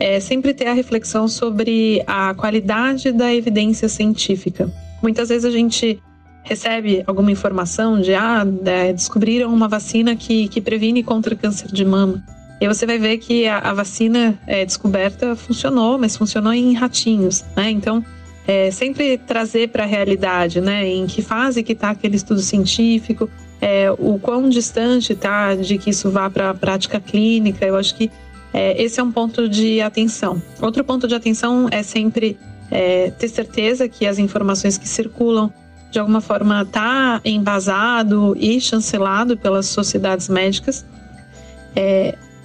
é 0.00 0.18
sempre 0.18 0.52
ter 0.52 0.66
a 0.66 0.72
reflexão 0.72 1.28
sobre 1.28 2.02
a 2.06 2.34
qualidade 2.34 3.12
da 3.12 3.32
evidência 3.32 3.88
científica. 3.88 4.70
Muitas 5.02 5.28
vezes 5.28 5.44
a 5.44 5.50
gente 5.50 6.02
recebe 6.42 7.04
alguma 7.06 7.30
informação 7.30 8.00
de 8.00 8.14
ah, 8.14 8.44
é, 8.64 8.92
descobriram 8.92 9.52
uma 9.52 9.68
vacina 9.68 10.16
que, 10.16 10.48
que 10.48 10.60
previne 10.60 11.02
contra 11.02 11.36
câncer 11.36 11.70
de 11.70 11.84
mama. 11.84 12.24
E 12.60 12.68
você 12.68 12.84
vai 12.84 12.98
ver 12.98 13.18
que 13.18 13.46
a, 13.46 13.58
a 13.58 13.72
vacina 13.72 14.38
é, 14.46 14.64
descoberta 14.66 15.34
funcionou, 15.34 15.98
mas 15.98 16.16
funcionou 16.16 16.52
em 16.52 16.74
ratinhos, 16.74 17.44
né? 17.56 17.70
Então, 17.70 18.04
é, 18.46 18.70
sempre 18.70 19.16
trazer 19.16 19.68
para 19.68 19.84
a 19.84 19.86
realidade, 19.86 20.60
né? 20.60 20.86
Em 20.86 21.06
que 21.06 21.22
fase 21.22 21.62
que 21.62 21.72
está 21.72 21.90
aquele 21.90 22.16
estudo 22.16 22.40
científico, 22.40 23.30
é, 23.60 23.90
o 23.90 24.18
quão 24.18 24.48
distante 24.48 25.12
está 25.12 25.54
de 25.54 25.78
que 25.78 25.90
isso 25.90 26.10
vá 26.10 26.28
para 26.28 26.50
a 26.50 26.54
prática 26.54 27.00
clínica. 27.00 27.64
Eu 27.64 27.76
acho 27.76 27.94
que 27.94 28.10
é, 28.52 28.82
esse 28.82 29.00
é 29.00 29.02
um 29.02 29.12
ponto 29.12 29.48
de 29.48 29.80
atenção. 29.80 30.42
Outro 30.60 30.84
ponto 30.84 31.06
de 31.06 31.14
atenção 31.14 31.68
é 31.70 31.82
sempre 31.82 32.38
é, 32.70 33.10
ter 33.10 33.28
certeza 33.28 33.88
que 33.88 34.06
as 34.06 34.18
informações 34.18 34.76
que 34.76 34.88
circulam 34.88 35.52
de 35.90 35.98
alguma 35.98 36.20
forma 36.20 36.62
está 36.62 37.20
embasado 37.24 38.36
e 38.38 38.60
chancelado 38.60 39.36
pelas 39.36 39.66
sociedades 39.66 40.28
médicas. 40.28 40.84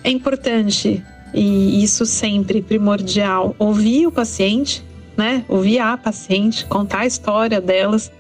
É, 0.06 0.12
importante, 0.12 1.04
e 1.34 1.84
isso 1.84 2.06
sempre 2.06 2.62
primordial, 2.62 3.56
ouvir 3.58 4.06
o 4.06 4.12
paciente, 4.12 4.84
né? 5.18 5.44
Ouvir 5.50 5.80
a 5.80 5.98
paciente, 5.98 6.64
contar 6.68 7.00
a 7.00 7.06
história 7.08 7.60
delas, 7.60 8.12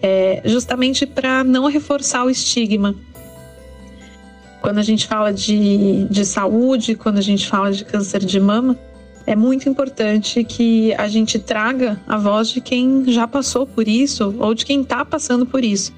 é, 0.00 0.40
justamente 0.46 1.04
para 1.04 1.44
não 1.44 1.66
reforçar 1.66 2.24
o 2.24 2.30
estigma. 2.30 2.94
Quando 4.62 4.78
a 4.78 4.82
gente 4.82 5.06
fala 5.06 5.34
de, 5.34 6.06
de 6.10 6.24
saúde, 6.24 6.94
quando 6.94 7.18
a 7.18 7.22
gente 7.22 7.46
fala 7.46 7.70
de 7.70 7.84
câncer 7.84 8.24
de 8.24 8.40
mama, 8.40 8.78
é 9.26 9.36
muito 9.36 9.68
importante 9.68 10.42
que 10.44 10.94
a 10.94 11.08
gente 11.08 11.38
traga 11.38 12.00
a 12.08 12.16
voz 12.16 12.48
de 12.48 12.62
quem 12.62 13.04
já 13.08 13.28
passou 13.28 13.66
por 13.66 13.86
isso 13.86 14.34
ou 14.38 14.54
de 14.54 14.64
quem 14.64 14.80
está 14.80 15.04
passando 15.04 15.44
por 15.44 15.62
isso. 15.62 15.92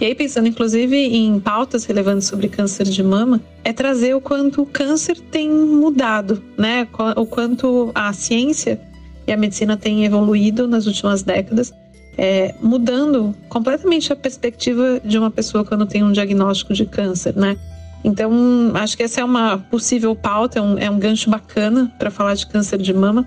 E 0.00 0.04
aí, 0.04 0.14
pensando 0.14 0.48
inclusive 0.48 0.96
em 0.96 1.38
pautas 1.38 1.84
relevantes 1.84 2.26
sobre 2.26 2.48
câncer 2.48 2.84
de 2.84 3.02
mama, 3.02 3.40
é 3.62 3.72
trazer 3.72 4.14
o 4.14 4.20
quanto 4.20 4.62
o 4.62 4.66
câncer 4.66 5.16
tem 5.18 5.48
mudado, 5.48 6.42
né? 6.58 6.88
O 7.16 7.24
quanto 7.24 7.92
a 7.94 8.12
ciência 8.12 8.80
e 9.26 9.32
a 9.32 9.36
medicina 9.36 9.76
têm 9.76 10.04
evoluído 10.04 10.66
nas 10.66 10.86
últimas 10.86 11.22
décadas, 11.22 11.72
é, 12.18 12.54
mudando 12.60 13.34
completamente 13.48 14.12
a 14.12 14.16
perspectiva 14.16 15.00
de 15.04 15.16
uma 15.16 15.30
pessoa 15.30 15.64
quando 15.64 15.86
tem 15.86 16.02
um 16.02 16.12
diagnóstico 16.12 16.74
de 16.74 16.86
câncer, 16.86 17.36
né? 17.36 17.56
Então, 18.02 18.32
acho 18.74 18.96
que 18.96 19.02
essa 19.02 19.20
é 19.20 19.24
uma 19.24 19.58
possível 19.58 20.14
pauta, 20.14 20.58
é 20.58 20.62
um, 20.62 20.78
é 20.78 20.90
um 20.90 20.98
gancho 20.98 21.30
bacana 21.30 21.90
para 21.98 22.10
falar 22.10 22.34
de 22.34 22.46
câncer 22.46 22.78
de 22.78 22.92
mama. 22.92 23.26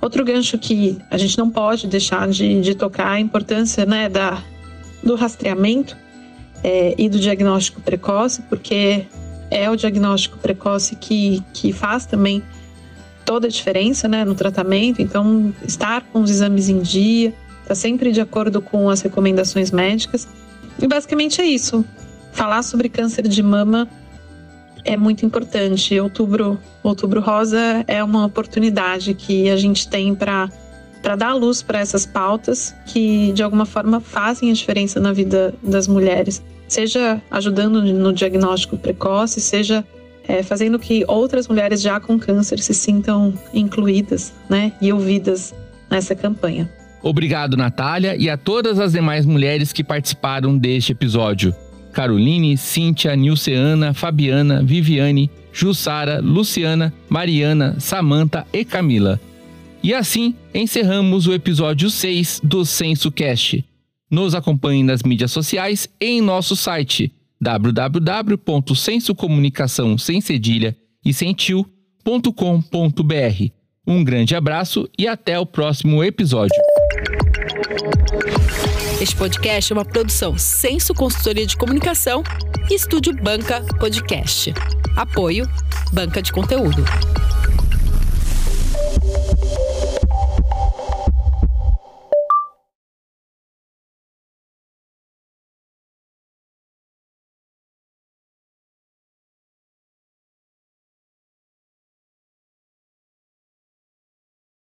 Outro 0.00 0.24
gancho 0.24 0.56
que 0.58 0.96
a 1.10 1.18
gente 1.18 1.36
não 1.36 1.50
pode 1.50 1.86
deixar 1.88 2.28
de, 2.28 2.60
de 2.60 2.74
tocar 2.74 3.12
é 3.12 3.16
a 3.16 3.20
importância 3.20 3.84
né, 3.84 4.08
da, 4.08 4.42
do 5.02 5.14
rastreamento 5.14 6.03
é, 6.64 6.94
e 6.96 7.10
do 7.10 7.18
diagnóstico 7.18 7.82
precoce, 7.82 8.40
porque 8.48 9.04
é 9.50 9.70
o 9.70 9.76
diagnóstico 9.76 10.38
precoce 10.38 10.96
que, 10.96 11.42
que 11.52 11.72
faz 11.72 12.06
também 12.06 12.42
toda 13.26 13.46
a 13.46 13.50
diferença 13.50 14.08
né, 14.08 14.24
no 14.24 14.34
tratamento. 14.34 15.02
Então, 15.02 15.54
estar 15.62 16.00
com 16.10 16.22
os 16.22 16.30
exames 16.30 16.70
em 16.70 16.80
dia, 16.80 17.34
está 17.62 17.74
sempre 17.74 18.10
de 18.10 18.20
acordo 18.20 18.62
com 18.62 18.88
as 18.88 19.02
recomendações 19.02 19.70
médicas. 19.70 20.26
E 20.80 20.86
basicamente 20.86 21.40
é 21.40 21.44
isso. 21.44 21.84
Falar 22.32 22.62
sobre 22.62 22.88
câncer 22.88 23.28
de 23.28 23.42
mama 23.42 23.86
é 24.84 24.96
muito 24.96 25.24
importante. 25.24 26.00
Outubro, 26.00 26.58
Outubro 26.82 27.20
Rosa 27.20 27.84
é 27.86 28.02
uma 28.02 28.24
oportunidade 28.24 29.12
que 29.12 29.50
a 29.50 29.56
gente 29.56 29.86
tem 29.86 30.14
para 30.14 30.50
para 31.02 31.16
dar 31.16 31.34
luz 31.34 31.60
para 31.62 31.80
essas 31.80 32.06
pautas 32.06 32.74
que 32.86 33.30
de 33.32 33.42
alguma 33.42 33.66
forma 33.66 34.00
fazem 34.00 34.50
a 34.50 34.54
diferença 34.54 34.98
na 34.98 35.12
vida 35.12 35.52
das 35.62 35.86
mulheres 35.86 36.42
seja 36.68 37.20
ajudando 37.30 37.82
no 37.82 38.12
diagnóstico 38.12 38.76
precoce, 38.76 39.40
seja 39.40 39.84
é, 40.26 40.42
fazendo 40.42 40.78
que 40.78 41.04
outras 41.06 41.48
mulheres 41.48 41.80
já 41.80 42.00
com 42.00 42.18
câncer 42.18 42.58
se 42.58 42.74
sintam 42.74 43.34
incluídas 43.52 44.32
né, 44.48 44.72
e 44.80 44.92
ouvidas 44.92 45.54
nessa 45.90 46.14
campanha. 46.14 46.70
Obrigado, 47.02 47.56
Natália, 47.56 48.16
e 48.16 48.30
a 48.30 48.36
todas 48.36 48.80
as 48.80 48.92
demais 48.92 49.26
mulheres 49.26 49.72
que 49.72 49.84
participaram 49.84 50.56
deste 50.56 50.92
episódio. 50.92 51.54
Caroline, 51.92 52.56
Cíntia, 52.56 53.14
Nilceana, 53.14 53.92
Fabiana, 53.92 54.62
Viviane, 54.62 55.30
Jussara, 55.52 56.20
Luciana, 56.20 56.92
Mariana, 57.08 57.76
Samanta 57.78 58.46
e 58.52 58.64
Camila. 58.64 59.20
E 59.82 59.92
assim 59.92 60.34
encerramos 60.52 61.26
o 61.26 61.34
episódio 61.34 61.90
6 61.90 62.40
do 62.42 62.64
Censo 62.64 63.12
Cast. 63.12 63.62
Nos 64.14 64.32
acompanhe 64.32 64.84
nas 64.84 65.02
mídias 65.02 65.32
sociais 65.32 65.88
e 66.00 66.06
em 66.06 66.20
nosso 66.20 66.54
site 66.54 67.12
www.sensocomunicação 67.40 69.98
sem 69.98 70.20
cedilha 70.20 70.76
e 71.04 71.12
sem 71.12 71.34
Um 73.84 74.04
grande 74.04 74.36
abraço 74.36 74.88
e 74.96 75.08
até 75.08 75.36
o 75.36 75.44
próximo 75.44 76.04
episódio. 76.04 76.54
Este 79.00 79.16
podcast 79.16 79.72
é 79.72 79.74
uma 79.74 79.84
produção 79.84 80.38
Senso 80.38 80.94
Consultoria 80.94 81.44
de 81.44 81.56
Comunicação 81.56 82.22
e 82.70 82.74
Estúdio 82.74 83.12
Banca 83.20 83.62
Podcast. 83.80 84.54
Apoio 84.94 85.44
Banca 85.92 86.22
de 86.22 86.32
Conteúdo. 86.32 86.84